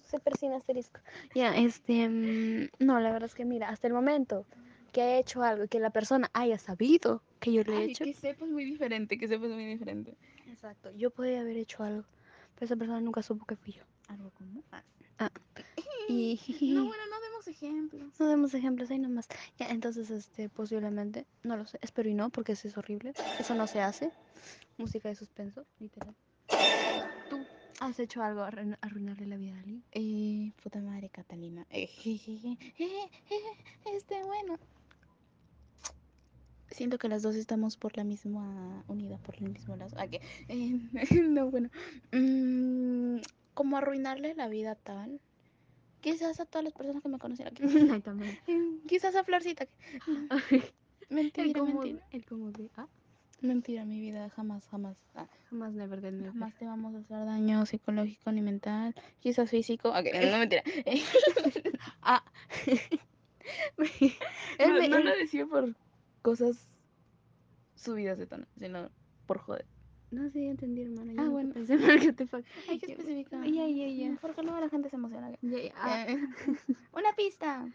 Se 0.08 0.18
persina 0.22 0.56
asterisco. 0.56 1.00
Ya, 1.34 1.56
este, 1.56 2.02
em, 2.04 2.68
no, 2.78 3.00
la 3.00 3.10
verdad 3.12 3.28
es 3.28 3.34
que 3.34 3.44
mira, 3.44 3.68
hasta 3.68 3.86
el 3.86 3.92
momento 3.94 4.46
que 4.92 5.00
he 5.02 5.18
hecho 5.18 5.42
algo, 5.42 5.66
que 5.68 5.78
la 5.80 5.90
persona 5.90 6.30
haya 6.32 6.58
sabido 6.58 7.22
que 7.40 7.52
yo 7.52 7.62
le 7.62 7.72
he 7.72 7.76
Ay, 7.78 7.90
hecho. 7.90 8.04
que 8.04 8.14
sepas 8.14 8.48
muy 8.48 8.64
diferente, 8.64 9.18
que 9.18 9.28
sepas 9.28 9.50
muy 9.50 9.64
diferente. 9.64 10.16
Exacto, 10.46 10.90
yo 10.96 11.10
podría 11.10 11.40
haber 11.40 11.56
hecho 11.56 11.82
algo, 11.82 12.04
pero 12.54 12.66
esa 12.66 12.76
persona 12.76 13.00
nunca 13.00 13.22
supo 13.22 13.44
que 13.44 13.56
fui 13.56 13.72
yo. 13.72 13.82
¿Algo 14.08 14.30
como? 14.30 14.62
Y 16.08 16.40
No, 16.74 16.86
bueno, 16.86 17.02
no 17.08 17.20
demos 17.20 17.46
ejemplos. 17.46 18.18
no 18.18 18.26
demos 18.26 18.52
ejemplos 18.54 18.90
ahí 18.90 18.98
nomás. 18.98 19.28
Ya, 19.58 19.68
entonces, 19.68 20.10
este, 20.10 20.48
posiblemente, 20.48 21.24
no 21.44 21.56
lo 21.56 21.66
sé, 21.66 21.78
espero 21.82 22.08
y 22.08 22.14
no, 22.14 22.30
porque 22.30 22.52
eso 22.52 22.66
es 22.66 22.76
horrible. 22.76 23.12
Eso 23.38 23.54
no 23.54 23.68
se 23.68 23.80
hace. 23.80 24.10
Música 24.76 25.08
de 25.08 25.14
suspenso, 25.14 25.64
literal. 25.78 26.16
¿Tú 27.80 27.86
has 27.86 27.98
hecho 27.98 28.22
algo 28.22 28.42
a 28.42 28.50
arruin- 28.50 28.76
arruinarle 28.82 29.26
la 29.26 29.36
vida 29.38 29.54
a 29.56 29.58
alguien? 29.60 29.82
Eh, 29.92 30.52
puta 30.62 30.80
madre, 30.82 31.08
Catalina. 31.08 31.66
Eh, 31.70 31.86
jejeje, 31.86 32.58
eh, 32.78 33.08
este, 33.96 34.22
bueno. 34.22 34.58
Siento 36.70 36.98
que 36.98 37.08
las 37.08 37.22
dos 37.22 37.34
estamos 37.36 37.78
por 37.78 37.96
la 37.96 38.04
misma 38.04 38.84
unidad, 38.86 39.18
por 39.20 39.34
el 39.36 39.48
mismo 39.50 39.76
lazo. 39.76 39.96
Ah, 39.98 40.06
que, 40.08 40.20
eh, 40.48 40.78
no, 41.24 41.50
bueno. 41.50 41.70
Mm, 42.12 43.22
como 43.54 43.78
arruinarle 43.78 44.34
la 44.34 44.48
vida 44.48 44.74
tal. 44.74 45.18
Quizás 46.02 46.38
a 46.38 46.44
todas 46.44 46.64
las 46.64 46.74
personas 46.74 47.02
que 47.02 47.08
me 47.08 47.18
conocen 47.18 47.46
aquí. 47.46 47.62
Ay, 47.98 48.02
también. 48.02 48.38
Quizás 48.88 49.14
a 49.16 49.24
Florcita. 49.24 49.64
que- 49.64 49.72
El 51.08 51.14
Mentira, 51.16 51.58
como, 51.60 51.80
mentira. 51.80 52.06
el 52.12 52.24
como 52.26 52.52
de, 52.52 52.70
ah, 52.76 52.86
Mentira, 53.42 53.84
mi 53.84 54.00
vida, 54.00 54.28
jamás, 54.30 54.66
jamás. 54.68 54.96
ah, 55.14 55.26
jamás 55.48 55.72
never 55.72 56.02
never. 56.02 56.32
Jamás 56.32 56.54
te 56.58 56.66
vamos 56.66 56.94
a 56.94 56.98
hacer 56.98 57.24
daño 57.24 57.64
psicológico 57.66 58.32
ni 58.32 58.42
mental. 58.42 58.94
Quizás 59.20 59.50
físico. 59.50 59.88
Ok, 59.90 60.06
no 60.30 60.38
mentira. 60.38 60.62
Ah. 62.02 62.22
Él 62.66 62.80
no, 64.68 64.74
me- 64.78 64.88
no 64.88 64.96
él- 64.98 65.04
lo 65.04 65.16
decía 65.16 65.46
por 65.46 65.74
cosas 66.22 66.68
subidas 67.74 68.18
de 68.18 68.26
tono, 68.26 68.46
sino 68.58 68.90
por 69.26 69.38
joder. 69.38 69.66
No 70.10 70.28
sé, 70.30 70.48
entendí, 70.48 70.82
hermano. 70.82 71.12
Yo 71.12 71.22
Ah, 71.22 71.28
bueno. 71.28 71.54
Pensé 71.54 71.76
mal 71.78 71.98
que 72.00 72.12
te 72.12 72.28
Hay 72.68 72.78
que 72.78 72.92
especificar. 72.92 73.44
Ya, 73.46 73.66
ya, 73.66 73.86
ya. 73.88 74.18
Porque 74.20 74.42
luego 74.42 74.60
la 74.60 74.68
gente 74.68 74.90
se 74.90 74.96
emociona. 74.96 75.30
Ya, 75.40 75.58
ya, 75.58 75.72
ah, 75.76 76.04
Eh, 76.08 76.18
Una 76.92 77.12
pista. 77.16 77.66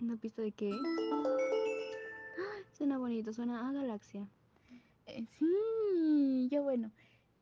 ¿Una 0.00 0.16
pista 0.16 0.42
de 0.42 0.52
qué? 0.52 0.70
Suena 2.72 2.98
bonito, 2.98 3.32
suena 3.32 3.68
a 3.68 3.72
galaxia. 3.72 4.26
Eh, 5.06 5.24
sí, 5.38 6.48
ya 6.50 6.60
bueno. 6.60 6.90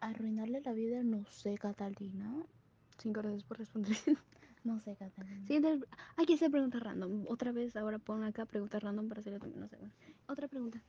Arruinarle 0.01 0.61
la 0.63 0.73
vida, 0.73 1.03
no 1.03 1.25
sé, 1.27 1.57
Catalina. 1.59 2.35
Cinco 2.99 3.21
gracias 3.23 3.45
por 3.45 3.59
responder. 3.59 3.97
No 4.65 4.79
sé, 4.79 4.95
Catalina. 4.95 5.45
Siguiente. 5.49 5.85
Hay 6.17 6.25
que 6.25 6.35
hacer 6.35 6.49
preguntas 6.49 6.81
random. 6.81 7.25
Otra 7.29 7.51
vez, 7.51 7.75
ahora 7.75 7.99
pon 7.99 8.23
acá 8.23 8.47
preguntas 8.47 8.81
random 8.81 9.09
para 9.09 9.21
hacerlo 9.21 9.41
también. 9.41 9.61
No 9.61 9.69
sé. 9.69 9.77
bueno. 9.77 9.93
Otra 10.29 10.47
pregunta. 10.47 10.81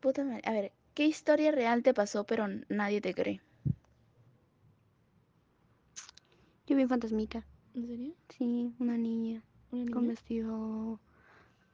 Puta 0.00 0.24
madre. 0.24 0.40
A 0.46 0.52
ver, 0.52 0.72
¿qué 0.94 1.04
historia 1.06 1.52
real 1.52 1.82
te 1.82 1.92
pasó 1.92 2.24
pero 2.24 2.46
nadie 2.70 3.02
te 3.02 3.12
cree? 3.14 3.42
Yo 6.66 6.76
vi 6.76 6.82
un 6.84 6.88
fantasmita. 6.88 7.44
¿En 7.74 7.86
serio? 7.86 8.14
Sí, 8.30 8.74
una 8.78 8.96
niña. 8.96 9.42
¿Una 9.70 9.90
Con 9.92 10.02
niña? 10.02 10.14
vestido. 10.14 11.00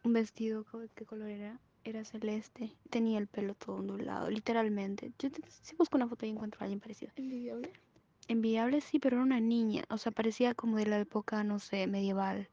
Un 0.03 0.13
vestido. 0.13 0.65
¿Qué 0.95 1.05
color 1.07 1.29
era? 1.31 1.61
Era 1.87 2.05
celeste. 2.05 2.73
Tenía 2.91 3.17
el 3.19 3.29
pelo 3.29 3.55
todo 3.55 3.77
ondulado, 3.77 4.29
literalmente. 4.29 5.13
Yo 5.21 5.29
si 5.63 5.77
busco 5.77 5.97
una 5.97 6.09
foto 6.09 6.27
y 6.27 6.31
encuentro 6.31 6.59
a 6.61 6.65
alguien 6.65 6.81
parecido. 6.81 7.13
¿Envidiable? 7.15 7.71
Envidiable 8.27 8.81
sí, 8.81 8.99
pero 8.99 9.17
era 9.17 9.25
una 9.25 9.39
niña. 9.39 9.85
O 9.89 9.97
sea, 9.97 10.11
parecía 10.11 10.53
como 10.55 10.79
de 10.79 10.87
la 10.87 10.99
época, 10.99 11.45
no 11.45 11.61
sé, 11.61 11.87
medieval. 11.87 12.49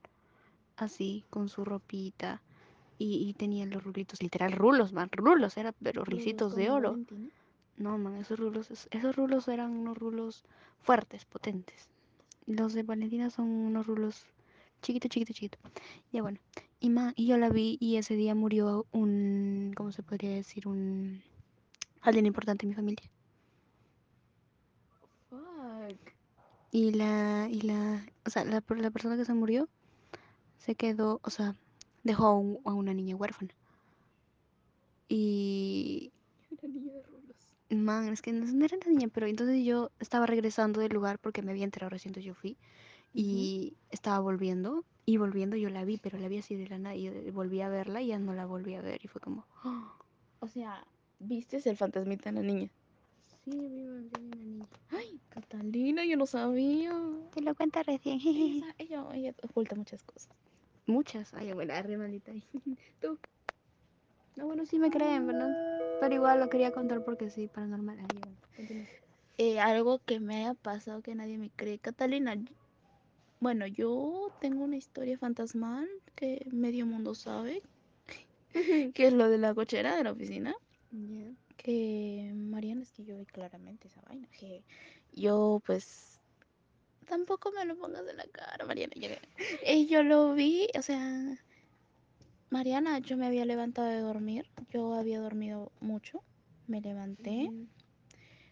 Así, 0.78 1.24
con 1.32 1.50
su 1.50 1.66
ropita. 1.66 2.44
Y, 3.00 3.28
y 3.28 3.34
tenía 3.34 3.66
los 3.66 3.84
rulitos, 3.84 4.22
literal, 4.22 4.52
rulos, 4.52 4.94
man, 4.94 5.10
rulos, 5.12 5.58
era, 5.58 5.72
pero 5.72 6.06
risitos 6.06 6.56
de 6.56 6.70
oro. 6.70 6.92
Valentina. 6.92 7.30
No, 7.78 7.98
man, 7.98 8.18
esos 8.18 8.38
rulos, 8.40 8.70
es- 8.70 8.88
esos 8.92 9.16
rulos 9.16 9.48
eran 9.48 9.72
unos 9.72 9.98
rulos 9.98 10.44
fuertes, 10.80 11.26
potentes. 11.26 11.90
Los 12.46 12.74
de 12.74 12.84
Valentina 12.84 13.32
son 13.32 13.48
unos 13.50 13.88
rulos 13.88 14.28
chiquito, 14.84 15.08
chiquito, 15.08 15.34
chiquito. 15.34 15.58
Ya 16.12 16.22
bueno. 16.22 16.38
Y, 16.84 16.92
man, 16.92 17.14
y 17.16 17.26
yo 17.26 17.38
la 17.40 17.50
vi 17.50 17.78
y 17.80 17.96
ese 17.98 18.14
día 18.16 18.36
murió 18.36 18.86
un, 18.92 19.74
¿cómo 19.76 19.92
se 19.92 20.04
podría 20.04 20.30
decir? 20.36 20.68
Un 20.68 21.24
alguien 22.02 22.26
importante 22.28 22.66
en 22.66 22.70
mi 22.72 22.76
familia. 22.76 23.12
Fuck. 25.30 26.14
Y 26.72 26.92
la, 26.92 27.48
y 27.50 27.62
la, 27.62 28.06
o 28.26 28.30
sea, 28.30 28.44
la, 28.46 28.64
la 28.68 28.92
persona 28.92 29.16
que 29.18 29.26
se 29.26 29.34
murió 29.34 29.70
se 30.58 30.76
quedó, 30.76 31.20
o 31.24 31.30
sea, 31.30 31.56
dejó 32.04 32.28
a, 32.28 32.40
un- 32.40 32.60
a 32.66 32.74
una 32.74 32.94
niña 32.94 33.16
huérfana. 33.16 33.56
Y, 35.08 36.12
Una 36.50 36.74
niña 36.74 36.94
de 36.94 37.04
rulos. 37.04 37.38
man, 37.70 38.08
es 38.14 38.22
que 38.22 38.32
no, 38.32 38.66
era 38.66 38.78
la 38.78 38.92
niña, 38.92 39.08
pero 39.14 39.28
entonces 39.28 39.64
yo 39.66 39.92
estaba 40.00 40.26
regresando 40.26 40.80
del 40.80 40.94
lugar 40.94 41.20
porque 41.20 41.42
me 41.42 41.52
había 41.52 41.66
enterado 41.66 41.90
recién, 41.90 42.14
yo 42.14 42.36
fui. 42.36 42.58
Y 43.14 43.78
estaba 43.90 44.20
volviendo, 44.20 44.86
y 45.06 45.18
volviendo 45.18 45.56
yo 45.58 45.70
la 45.70 45.86
vi, 45.86 45.98
pero 45.98 46.18
la 46.18 46.28
vi 46.28 46.40
así 46.40 46.56
de 46.56 46.68
la 46.68 46.78
nada, 46.78 46.96
y 46.96 47.08
eh, 47.08 47.32
volví 47.32 47.62
a 47.62 47.70
verla 47.70 48.02
y 48.02 48.08
ya 48.08 48.20
no 48.20 48.34
la 48.34 48.46
volví 48.46 48.76
a 48.76 48.82
ver, 48.82 49.00
y 49.04 49.08
fue 49.08 49.22
como, 49.22 49.46
"Ah, 49.64 49.98
O 50.40 50.48
sea, 50.48 50.86
¿viste 51.20 51.58
el 51.70 51.78
fantasmita 51.78 52.32
de 52.32 52.36
la 52.36 52.42
niña? 52.44 52.70
sí, 53.44 53.52
vi 53.52 53.84
una 53.88 54.02
niña. 54.20 54.66
Ay, 54.90 55.20
Catalina, 55.30 56.06
yo 56.06 56.18
no 56.18 56.26
sabía. 56.26 56.94
Te 57.34 57.42
lo 57.42 57.56
cuenta 57.56 57.84
recién. 57.84 58.20
Ella, 58.26 58.76
ella, 58.78 59.06
ella 59.14 59.36
oculta 59.44 59.76
muchas 59.76 60.04
cosas. 60.04 60.30
Muchas, 60.86 61.34
ay, 61.34 61.54
bueno, 61.54 61.74
arre 61.74 61.98
maldita. 61.98 62.32
Tú. 63.00 63.20
No, 64.36 64.46
bueno, 64.48 64.66
sí 64.66 64.80
me 64.80 64.90
creen, 64.90 65.26
pero, 65.28 65.38
no- 65.50 65.56
pero 66.00 66.16
igual 66.16 66.40
lo 66.40 66.50
quería 66.50 66.72
contar 66.72 67.04
porque 67.04 67.30
sí, 67.30 67.48
paranormal. 67.48 68.00
Ahí, 68.00 68.38
bueno. 68.58 68.86
Eh, 69.38 69.60
algo 69.60 70.00
que 70.06 70.20
me 70.20 70.38
haya 70.38 70.54
pasado 70.54 71.02
que 71.02 71.16
nadie 71.16 71.38
me 71.38 71.50
cree. 71.52 71.80
Catalina, 71.80 72.36
bueno, 73.44 73.68
yo 73.68 74.32
tengo 74.40 74.64
una 74.64 74.78
historia 74.78 75.18
fantasmal 75.18 75.86
que 76.16 76.48
medio 76.50 76.86
mundo 76.86 77.14
sabe, 77.14 77.62
que 78.54 79.08
es 79.08 79.12
lo 79.12 79.28
de 79.28 79.38
la 79.38 79.54
cochera 79.54 79.98
de 79.98 80.04
la 80.06 80.14
oficina. 80.14 80.56
Que 81.58 82.32
Mariana, 82.34 82.84
es 82.84 82.92
que 82.94 83.04
yo 83.04 83.18
vi 83.18 83.26
claramente 83.26 83.90
esa 83.90 84.02
vaina. 84.08 84.30
Que 84.40 84.64
yo, 85.12 85.62
pues, 85.66 86.22
tampoco 87.06 87.52
me 87.52 87.66
lo 87.66 87.76
pongas 87.76 88.08
en 88.08 88.16
la 88.16 88.26
cara, 88.28 88.66
Mariana. 88.66 88.94
Yo, 88.96 89.10
eh, 89.64 89.86
yo 89.88 90.04
lo 90.04 90.34
vi, 90.34 90.70
o 90.78 90.82
sea, 90.82 91.38
Mariana, 92.50 93.00
yo 93.00 93.18
me 93.18 93.28
había 93.28 93.44
levantado 93.44 93.90
de 93.90 94.00
dormir. 94.00 94.46
Yo 94.72 94.94
había 94.94 95.20
dormido 95.20 95.70
mucho. 95.82 96.24
Me 96.68 96.80
levanté, 96.80 97.52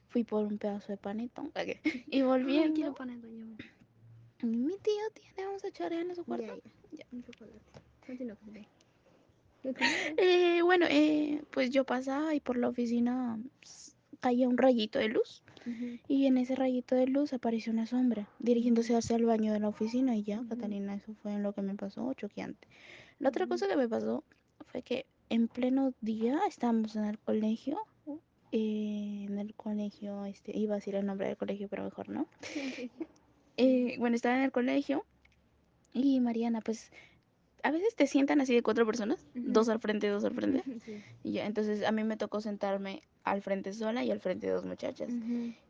fui 0.09 0.25
por 0.25 0.45
un 0.45 0.57
pedazo 0.57 0.91
de 0.91 0.97
panetón 0.97 1.47
ok, 1.47 1.79
y 2.07 2.21
volviendo. 2.23 2.73
quiero 2.73 2.93
panetón. 2.93 3.57
Mi 4.43 4.73
tío 4.77 5.03
tiene 5.13 5.49
un 5.49 5.59
sacharé 5.59 6.01
en 6.01 6.15
su 6.15 6.23
cuarto. 6.25 6.55
Ya, 6.91 6.97
ya. 6.99 7.05
Un 7.11 7.23
chocolate. 7.23 7.59
Continúa, 8.05 8.35
continúa. 8.35 8.65
Continúa. 9.63 9.91
Eh, 10.17 10.61
bueno, 10.63 10.85
eh, 10.89 11.43
pues 11.51 11.69
yo 11.69 11.83
pasaba 11.83 12.33
y 12.33 12.39
por 12.39 12.57
la 12.57 12.67
oficina 12.69 13.39
ps, 13.61 13.95
caía 14.19 14.47
un 14.47 14.57
rayito 14.57 14.99
de 14.99 15.09
luz. 15.09 15.43
Ujú. 15.65 15.99
Y 16.07 16.25
en 16.25 16.37
ese 16.37 16.55
rayito 16.55 16.95
de 16.95 17.05
luz 17.07 17.33
apareció 17.33 17.71
una 17.71 17.85
sombra 17.85 18.27
dirigiéndose 18.39 18.95
hacia 18.95 19.15
el 19.15 19.25
baño 19.25 19.53
de 19.53 19.59
la 19.59 19.69
oficina. 19.69 20.15
Y 20.15 20.23
ya, 20.23 20.39
Ujú. 20.39 20.49
Catalina, 20.49 20.95
eso 20.95 21.13
fue 21.21 21.37
lo 21.37 21.53
que 21.53 21.61
me 21.61 21.75
pasó, 21.75 22.13
choqueante. 22.15 22.67
La 23.19 23.29
otra 23.29 23.45
Ujú. 23.45 23.53
cosa 23.53 23.67
que 23.67 23.75
me 23.75 23.87
pasó 23.87 24.23
fue 24.65 24.81
que 24.81 25.05
en 25.29 25.47
pleno 25.47 25.93
día 26.01 26.39
estábamos 26.47 26.95
en 26.95 27.05
el 27.05 27.19
colegio. 27.19 27.77
eh, 28.53 29.27
en 29.29 29.37
el 29.39 29.53
colegio, 29.55 30.25
este, 30.25 30.57
iba 30.57 30.73
a 30.73 30.79
decir 30.79 30.95
el 30.95 31.05
nombre 31.05 31.27
del 31.27 31.37
colegio, 31.37 31.69
pero 31.69 31.85
mejor 31.85 32.09
no. 32.09 32.27
Eh, 33.57 33.95
bueno, 33.99 34.15
estaba 34.15 34.37
en 34.37 34.43
el 34.43 34.51
colegio 34.51 35.05
y 35.93 36.19
Mariana, 36.19 36.61
pues 36.61 36.91
a 37.63 37.71
veces 37.71 37.95
te 37.95 38.07
sientan 38.07 38.41
así 38.41 38.53
de 38.53 38.63
cuatro 38.63 38.85
personas, 38.85 39.25
dos 39.33 39.69
al 39.69 39.79
frente, 39.79 40.07
dos 40.07 40.23
al 40.23 40.33
frente. 40.33 40.63
Sí. 40.85 41.03
Y 41.23 41.33
ya, 41.33 41.45
entonces 41.45 41.83
a 41.85 41.91
mí 41.91 42.03
me 42.03 42.17
tocó 42.17 42.41
sentarme 42.41 43.01
al 43.23 43.41
frente 43.41 43.73
sola 43.73 44.03
y 44.03 44.11
al 44.11 44.19
frente 44.19 44.47
de 44.47 44.53
dos 44.53 44.65
muchachas. 44.65 45.11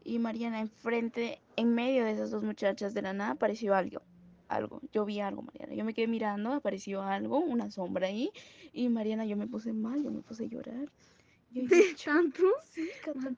Y 0.03 0.19
Mariana 0.19 0.61
enfrente, 0.61 1.41
en 1.55 1.73
medio 1.73 2.05
de 2.05 2.11
esas 2.11 2.31
dos 2.31 2.43
muchachas 2.43 2.93
de 2.93 3.01
la 3.01 3.13
nada 3.13 3.31
apareció 3.31 3.75
algo. 3.75 4.01
Algo, 4.47 4.81
yo 4.91 5.05
vi 5.05 5.21
algo, 5.21 5.41
Mariana. 5.41 5.73
Yo 5.73 5.85
me 5.85 5.93
quedé 5.93 6.07
mirando, 6.07 6.51
apareció 6.51 7.03
algo, 7.03 7.39
una 7.39 7.71
sombra 7.71 8.07
ahí. 8.07 8.31
Y 8.73 8.89
Mariana, 8.89 9.25
yo 9.25 9.37
me 9.37 9.47
puse 9.47 9.71
mal, 9.71 10.03
yo 10.03 10.11
me 10.11 10.21
puse 10.21 10.45
a 10.45 10.47
llorar. 10.47 10.89
Yo 11.53 11.63
¿De 11.63 11.95
tanto? 12.05 12.43
sí, 12.71 12.87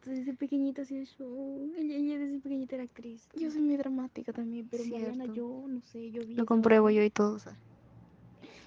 desde 0.06 0.34
pequeñita 0.36 0.84
hacía 0.84 1.04
show. 1.06 1.72
Ella, 1.78 1.96
ella 1.96 2.20
desde 2.20 2.40
pequeñita 2.40 2.76
era 2.76 2.84
actriz. 2.84 3.28
yo 3.36 3.50
soy 3.50 3.62
muy 3.62 3.76
dramática 3.78 4.32
también, 4.32 4.68
pero 4.70 4.86
Mariana, 4.86 5.26
yo 5.34 5.66
no 5.68 5.82
sé, 5.82 6.12
yo 6.12 6.22
vi 6.22 6.36
Lo 6.36 6.46
compruebo 6.46 6.90
yo 6.92 7.04
y 7.04 7.10
todos. 7.10 7.48
ah. 7.48 7.58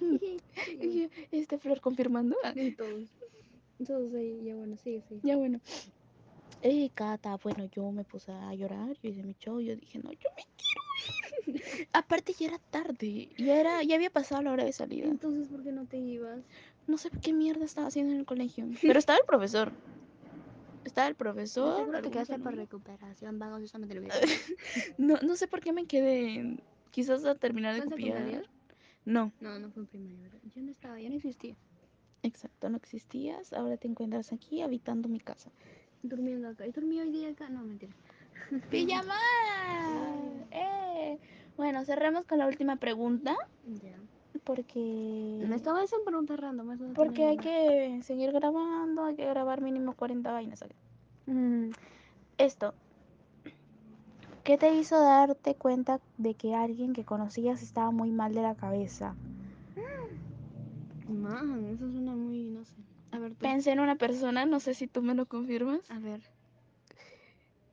Este 1.31 1.57
flor 1.57 1.81
confirmando. 1.81 2.35
Ah, 2.43 2.53
Y 2.55 2.71
todos. 2.71 3.09
Todos 3.85 4.13
ahí, 4.15 4.41
ya 4.43 4.55
bueno, 4.55 4.75
sí, 4.83 5.01
sí. 5.07 5.19
Ya 5.23 5.37
bueno. 5.37 5.59
Eh, 6.63 6.89
Cata, 6.93 7.37
bueno, 7.37 7.65
yo 7.71 7.91
me 7.91 8.03
puse 8.03 8.31
a 8.31 8.53
llorar, 8.55 8.97
yo 9.01 9.09
hice 9.09 9.23
mi 9.23 9.35
show, 9.39 9.59
yo 9.61 9.75
dije, 9.75 9.99
no, 9.99 10.11
yo 10.11 10.29
me 10.35 10.43
quiero 10.57 11.59
ir. 11.59 11.87
Aparte 11.93 12.33
ya 12.33 12.47
era 12.47 12.57
tarde, 12.71 13.29
ya 13.37 13.59
era, 13.59 13.83
ya 13.83 13.95
había 13.95 14.09
pasado 14.09 14.41
la 14.41 14.51
hora 14.51 14.65
de 14.65 14.73
salida. 14.73 15.05
Entonces, 15.05 15.47
¿por 15.47 15.63
qué 15.63 15.71
no 15.71 15.85
te 15.85 15.97
ibas? 15.97 16.39
No 16.87 16.97
sé 16.97 17.09
qué 17.21 17.33
mierda 17.33 17.65
estaba 17.65 17.87
haciendo 17.87 18.13
en 18.13 18.19
el 18.19 18.25
colegio. 18.25 18.65
Pero 18.81 18.97
estaba 18.99 19.19
el 19.19 19.25
profesor. 19.25 19.71
Estaba 20.85 21.07
el 21.07 21.15
profesor. 21.15 21.77
seguro 21.77 22.01
te 22.01 22.09
quedaste 22.09 22.39
por 22.39 22.55
recuperación, 22.55 23.39
vagos, 23.39 23.61
yo 23.61 23.67
solamente 23.67 23.95
lo. 23.95 24.07
No, 24.97 25.17
no 25.21 25.35
sé 25.35 25.47
por 25.47 25.59
qué 25.59 25.73
me 25.73 25.85
quedé. 25.85 26.57
Quizás 26.91 27.25
a 27.25 27.35
terminar 27.35 27.73
de 27.75 27.81
¿Fue 27.81 27.85
en 27.85 27.91
copiar. 27.91 28.49
No, 29.05 29.31
No, 29.41 29.59
no 29.59 29.69
fue 29.69 29.83
en 29.83 29.87
primaria, 29.87 30.21
¿verdad? 30.21 30.39
Yo 30.55 30.61
no 30.61 30.71
estaba, 30.71 30.99
yo 30.99 31.09
no 31.09 31.15
existía. 31.15 31.55
exacto, 32.23 32.69
no 32.69 32.77
existías. 32.77 33.51
Ahora 33.53 33.75
te 33.77 33.87
encuentras 33.87 34.31
aquí 34.31 34.61
habitando 34.61 35.09
mi 35.09 35.19
casa. 35.19 35.51
Durmiendo 36.03 36.47
acá. 36.47 36.65
¿Y 36.65 36.71
dormí 36.71 36.99
hoy 37.01 37.11
día 37.11 37.29
acá? 37.29 37.49
No, 37.49 37.63
mentira. 37.63 37.93
¡Pijama! 38.71 39.15
¡Eh! 40.51 41.19
Bueno, 41.57 41.83
cerremos 41.85 42.25
con 42.25 42.37
la 42.37 42.47
última 42.47 42.77
pregunta. 42.77 43.35
Ya. 43.83 43.97
Porque. 44.47 45.43
No 45.45 45.53
estaba 45.53 45.83
esa 45.83 45.97
pregunta 46.05 46.37
random, 46.37 46.71
eso 46.71 46.85
Porque 46.95 47.25
hay 47.25 47.37
que 47.37 47.99
seguir 48.01 48.31
grabando, 48.31 49.03
hay 49.03 49.17
que 49.17 49.25
grabar 49.25 49.59
mínimo 49.59 49.93
40 49.93 50.31
vainas. 50.31 50.63
Mm, 51.25 51.71
Esto. 52.37 52.73
¿Qué 54.45 54.57
te 54.57 54.73
hizo 54.73 54.97
darte 55.01 55.55
cuenta 55.55 55.99
de 56.17 56.35
que 56.35 56.55
alguien 56.55 56.93
que 56.93 57.03
conocías 57.03 57.61
estaba 57.61 57.91
muy 57.91 58.11
mal 58.11 58.33
de 58.33 58.41
la 58.41 58.55
cabeza? 58.55 59.17
man, 61.09 61.65
eso 61.65 61.91
suena 61.91 62.15
muy, 62.15 62.43
no 62.43 62.63
sé. 62.63 62.73
A 63.11 63.19
ver, 63.19 63.31
tú. 63.31 63.39
Pensé 63.39 63.71
en 63.73 63.81
una 63.81 63.97
persona, 63.97 64.45
no 64.45 64.61
sé 64.61 64.75
si 64.75 64.87
tú 64.87 65.01
me 65.01 65.13
lo 65.13 65.25
confirmas. 65.25 65.91
A 65.91 65.99
ver. 65.99 66.21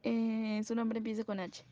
Eh, 0.03 0.61
su 0.65 0.75
nombre 0.75 0.99
empieza 0.99 1.23
con 1.23 1.39
H. 1.39 1.65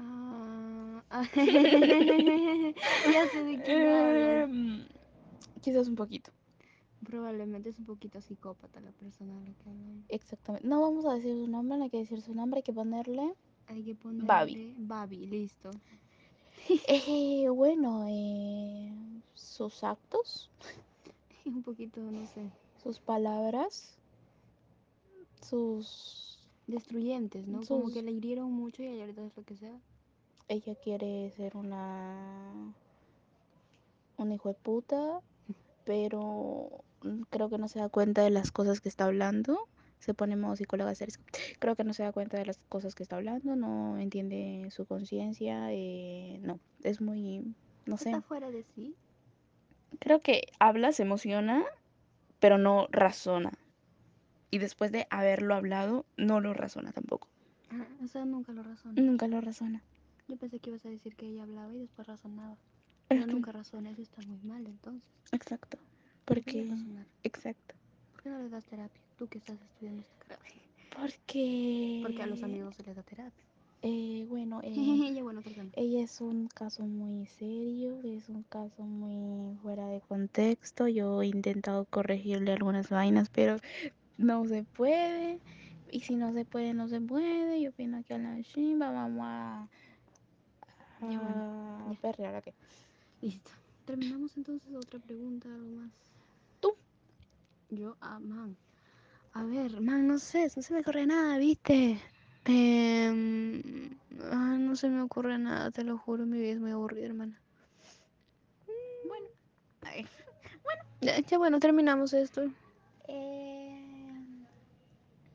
Ah, 0.00 1.02
ah, 1.10 1.22
ya 3.12 3.26
sé 3.32 3.42
de 3.44 3.62
quién 3.62 3.88
hablas. 3.88 4.48
Em, 4.48 4.86
quizás 5.60 5.88
un 5.88 5.96
poquito. 5.96 6.30
Probablemente 7.04 7.68
es 7.70 7.78
un 7.78 7.84
poquito 7.86 8.20
psicópata 8.20 8.80
la 8.80 8.92
persona 8.92 9.36
a 9.36 9.40
la 9.40 9.52
que 9.54 9.68
hablan. 9.70 10.04
Exactamente. 10.08 10.66
No 10.68 10.80
vamos 10.80 11.04
a 11.06 11.14
decir 11.14 11.34
su 11.34 11.46
nombre, 11.48 11.78
no 11.78 11.84
hay 11.84 11.90
que 11.90 11.98
decir 11.98 12.20
su 12.22 12.34
nombre, 12.34 12.58
hay 12.58 12.62
que 12.62 12.72
ponerle. 12.72 13.34
Hay 13.66 13.82
que 13.82 13.94
ponerle 13.94 14.26
Babi. 14.26 14.74
Babi, 14.78 15.26
listo. 15.26 15.70
Eh, 16.86 17.48
bueno, 17.48 18.04
eh, 18.08 18.92
sus 19.32 19.82
actos, 19.84 20.50
Un 21.46 21.62
poquito, 21.62 21.98
no 22.00 22.26
sé. 22.26 22.50
sus 22.82 22.98
palabras, 23.00 23.96
sus... 25.40 26.37
Destruyentes, 26.68 27.48
¿no? 27.48 27.60
Como 27.66 27.90
que 27.90 28.02
le 28.02 28.12
hirieron 28.12 28.52
mucho 28.52 28.82
y 28.82 29.00
ahorita 29.00 29.24
es 29.24 29.36
lo 29.36 29.42
que 29.42 29.56
sea. 29.56 29.80
Ella 30.48 30.74
quiere 30.76 31.30
ser 31.30 31.56
una... 31.56 32.74
Un 34.18 34.32
hijo 34.32 34.50
de 34.50 34.54
puta, 34.54 35.20
pero 35.84 36.84
creo 37.30 37.48
que 37.48 37.58
no 37.58 37.68
se 37.68 37.78
da 37.78 37.88
cuenta 37.88 38.22
de 38.22 38.30
las 38.30 38.52
cosas 38.52 38.80
que 38.80 38.88
está 38.88 39.04
hablando. 39.04 39.68
Se 40.00 40.12
pone 40.12 40.34
en 40.34 40.40
modo 40.40 40.56
psicóloga. 40.56 40.92
Creo 41.58 41.74
que 41.74 41.84
no 41.84 41.94
se 41.94 42.02
da 42.02 42.12
cuenta 42.12 42.36
de 42.36 42.46
las 42.46 42.58
cosas 42.68 42.94
que 42.94 43.02
está 43.02 43.16
hablando, 43.16 43.56
no 43.56 43.98
entiende 43.98 44.68
su 44.70 44.86
conciencia, 44.86 45.72
eh, 45.72 46.38
no, 46.42 46.60
es 46.82 47.00
muy, 47.00 47.54
no 47.86 47.96
sé. 47.96 48.10
Está 48.10 48.22
fuera 48.22 48.50
de 48.50 48.64
sí. 48.74 48.94
Creo 49.98 50.20
que 50.20 50.48
habla, 50.58 50.92
se 50.92 51.02
emociona, 51.02 51.64
pero 52.38 52.58
no 52.58 52.86
razona. 52.90 53.58
Y 54.50 54.58
después 54.58 54.92
de 54.92 55.06
haberlo 55.10 55.54
hablado, 55.54 56.06
no 56.16 56.40
lo 56.40 56.54
razona 56.54 56.92
tampoco. 56.92 57.28
O 58.02 58.08
sea, 58.08 58.24
nunca 58.24 58.52
lo 58.52 58.62
razona. 58.62 59.00
Nunca 59.00 59.28
lo 59.28 59.40
razona. 59.40 59.82
Yo 60.26 60.36
pensé 60.36 60.58
que 60.58 60.70
ibas 60.70 60.84
a 60.86 60.88
decir 60.88 61.14
que 61.16 61.26
ella 61.26 61.42
hablaba 61.42 61.74
y 61.74 61.78
después 61.80 62.06
razonaba. 62.06 62.56
Pero 63.08 63.26
nunca 63.26 63.52
razona, 63.52 63.90
eso 63.90 64.02
está 64.02 64.20
muy 64.22 64.38
mal 64.40 64.66
entonces. 64.66 65.08
Exacto. 65.32 65.78
Porque... 66.24 66.66
razonar. 66.68 67.06
Exacto. 67.22 67.74
¿Por 68.12 68.22
qué 68.22 68.30
no 68.30 68.42
le 68.42 68.48
das 68.50 68.64
terapia? 68.66 69.00
Tú 69.16 69.26
que 69.28 69.38
estás 69.38 69.60
estudiando 69.60 70.02
esta 70.02 70.36
carrera. 70.36 70.60
Porque... 70.98 72.00
Porque 72.02 72.22
a 72.22 72.26
los 72.26 72.42
amigos 72.42 72.76
se 72.76 72.82
les 72.82 72.96
da 72.96 73.02
terapia. 73.02 73.44
Eh, 73.80 74.26
bueno, 74.28 74.60
eh, 74.64 75.22
bueno, 75.22 75.40
perdón. 75.40 75.70
ella 75.76 76.02
es 76.02 76.20
un 76.20 76.48
caso 76.48 76.82
muy 76.82 77.26
serio, 77.26 78.00
es 78.02 78.28
un 78.28 78.42
caso 78.42 78.82
muy 78.82 79.56
fuera 79.58 79.86
de 79.86 80.00
contexto. 80.00 80.88
Yo 80.88 81.22
he 81.22 81.28
intentado 81.28 81.84
corregirle 81.84 82.52
algunas 82.52 82.90
vainas, 82.90 83.30
pero 83.30 83.56
no 84.18 84.44
se 84.44 84.64
puede. 84.64 85.40
Y 85.90 86.00
si 86.00 86.16
no 86.16 86.34
se 86.34 86.44
puede, 86.44 86.74
no 86.74 86.88
se 86.88 87.00
puede. 87.00 87.62
Yo 87.62 87.70
opino 87.70 88.02
que 88.04 88.14
a 88.14 88.18
la 88.18 88.42
chimba 88.42 88.90
vamos 88.90 89.22
a... 89.22 89.68
Ya, 91.00 91.18
bueno, 91.18 91.90
a. 91.90 92.42
Listo. 93.22 93.50
Terminamos 93.86 94.36
entonces 94.36 94.74
otra 94.74 94.98
pregunta, 94.98 95.48
algo 95.48 95.76
más. 95.76 95.90
Tú. 96.60 96.74
Yo, 97.70 97.96
ah, 98.00 98.18
man. 98.18 98.56
A 99.32 99.44
ver, 99.44 99.80
man, 99.80 100.06
no 100.06 100.18
sé, 100.18 100.50
no 100.56 100.62
se 100.62 100.74
me 100.74 100.80
ocurre 100.80 101.06
nada, 101.06 101.38
¿viste? 101.38 102.00
Ah, 102.46 104.56
no 104.58 104.74
se 104.74 104.88
me 104.88 105.02
ocurre 105.02 105.38
nada, 105.38 105.70
te 105.70 105.84
lo 105.84 105.98
juro, 105.98 106.26
mi 106.26 106.38
vida 106.38 106.52
es 106.52 106.60
muy 106.60 106.72
aburrida, 106.72 107.06
hermana. 107.06 107.40
Bueno. 109.06 109.26
Ay. 109.82 110.06
Ya, 111.00 111.20
ya 111.20 111.38
bueno, 111.38 111.60
terminamos 111.60 112.12
esto. 112.12 112.50
Eh, 113.06 113.47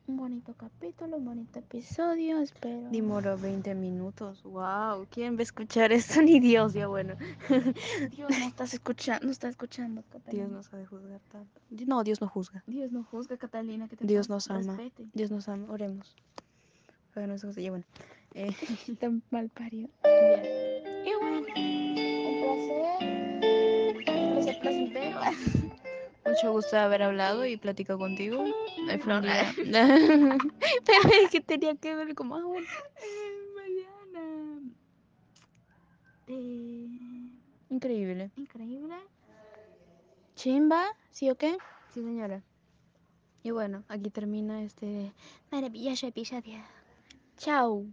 un 0.06 0.16
bonito 0.18 0.54
capítulo, 0.56 1.16
un 1.16 1.24
bonito 1.24 1.58
episodio. 1.58 2.38
Espero. 2.40 2.88
Demoró 2.90 3.38
20 3.38 3.74
minutos. 3.74 4.42
Wow, 4.42 5.06
¿quién 5.10 5.36
va 5.36 5.40
a 5.40 5.44
escuchar 5.44 5.92
esto? 5.92 6.20
Ni 6.28 6.40
Dios, 6.40 6.74
ya 6.74 6.86
bueno. 6.88 7.14
Dios 8.16 8.30
no 8.30 8.46
estás 8.46 8.74
escuchando, 8.74 9.24
no 9.26 9.32
está 9.32 9.48
escuchando, 9.48 10.02
Catalina. 10.10 10.44
Dios 10.46 10.50
no 10.52 10.62
sabe 10.62 10.84
juzgar 10.86 11.20
tanto. 11.30 11.60
No, 11.86 12.04
Dios 12.04 12.20
no 12.20 12.28
juzga. 12.28 12.62
Dios 12.66 12.92
no 12.92 13.02
juzga, 13.04 13.36
Catalina, 13.38 13.88
que 13.88 13.96
te 13.96 14.06
Dios 14.06 14.28
nos 14.28 14.50
ama. 14.50 14.76
Respete. 14.76 15.08
Dios 15.14 15.30
nos 15.30 15.48
ama. 15.48 15.66
Oremos. 15.70 16.14
Para 17.14 17.26
no 17.26 17.38
se- 17.38 17.70
bueno. 17.70 17.84
Eh, 18.34 18.52
Tan 19.00 19.22
mal 19.30 19.48
parido. 19.48 19.88
Y 20.04 21.14
bueno, 21.20 21.38
un 21.38 21.44
placer. 21.44 21.56
Un 24.26 24.32
placer 24.34 24.58
placentero. 24.60 25.20
Mucho 26.26 26.52
gusto 26.52 26.76
de 26.76 26.82
haber 26.82 27.02
hablado 27.02 27.44
y 27.46 27.56
platicado 27.56 27.98
contigo. 27.98 28.44
Eh, 28.46 28.98
fue 28.98 29.14
un 29.16 29.22
Flor. 29.22 29.22
día- 29.22 29.54
Pero 30.86 31.08
es 31.22 31.30
que 31.30 31.40
tenía 31.40 31.74
que 31.76 31.94
ver 31.94 32.14
como, 32.14 32.36
ah, 32.36 32.42
bueno. 32.44 32.66
Eh, 32.96 33.48
Mariana. 33.54 34.60
Eh, 36.26 36.88
Increíble. 37.70 38.30
increíble. 38.36 38.94
Chimba, 40.36 40.86
¿sí 41.10 41.30
o 41.30 41.36
qué? 41.36 41.56
Sí, 41.92 42.00
señora. 42.02 42.42
Y 43.42 43.50
bueno, 43.50 43.84
aquí 43.88 44.10
termina 44.10 44.62
este 44.62 45.12
maravilloso 45.50 46.06
episodio. 46.06 46.58
Chao. 47.36 47.84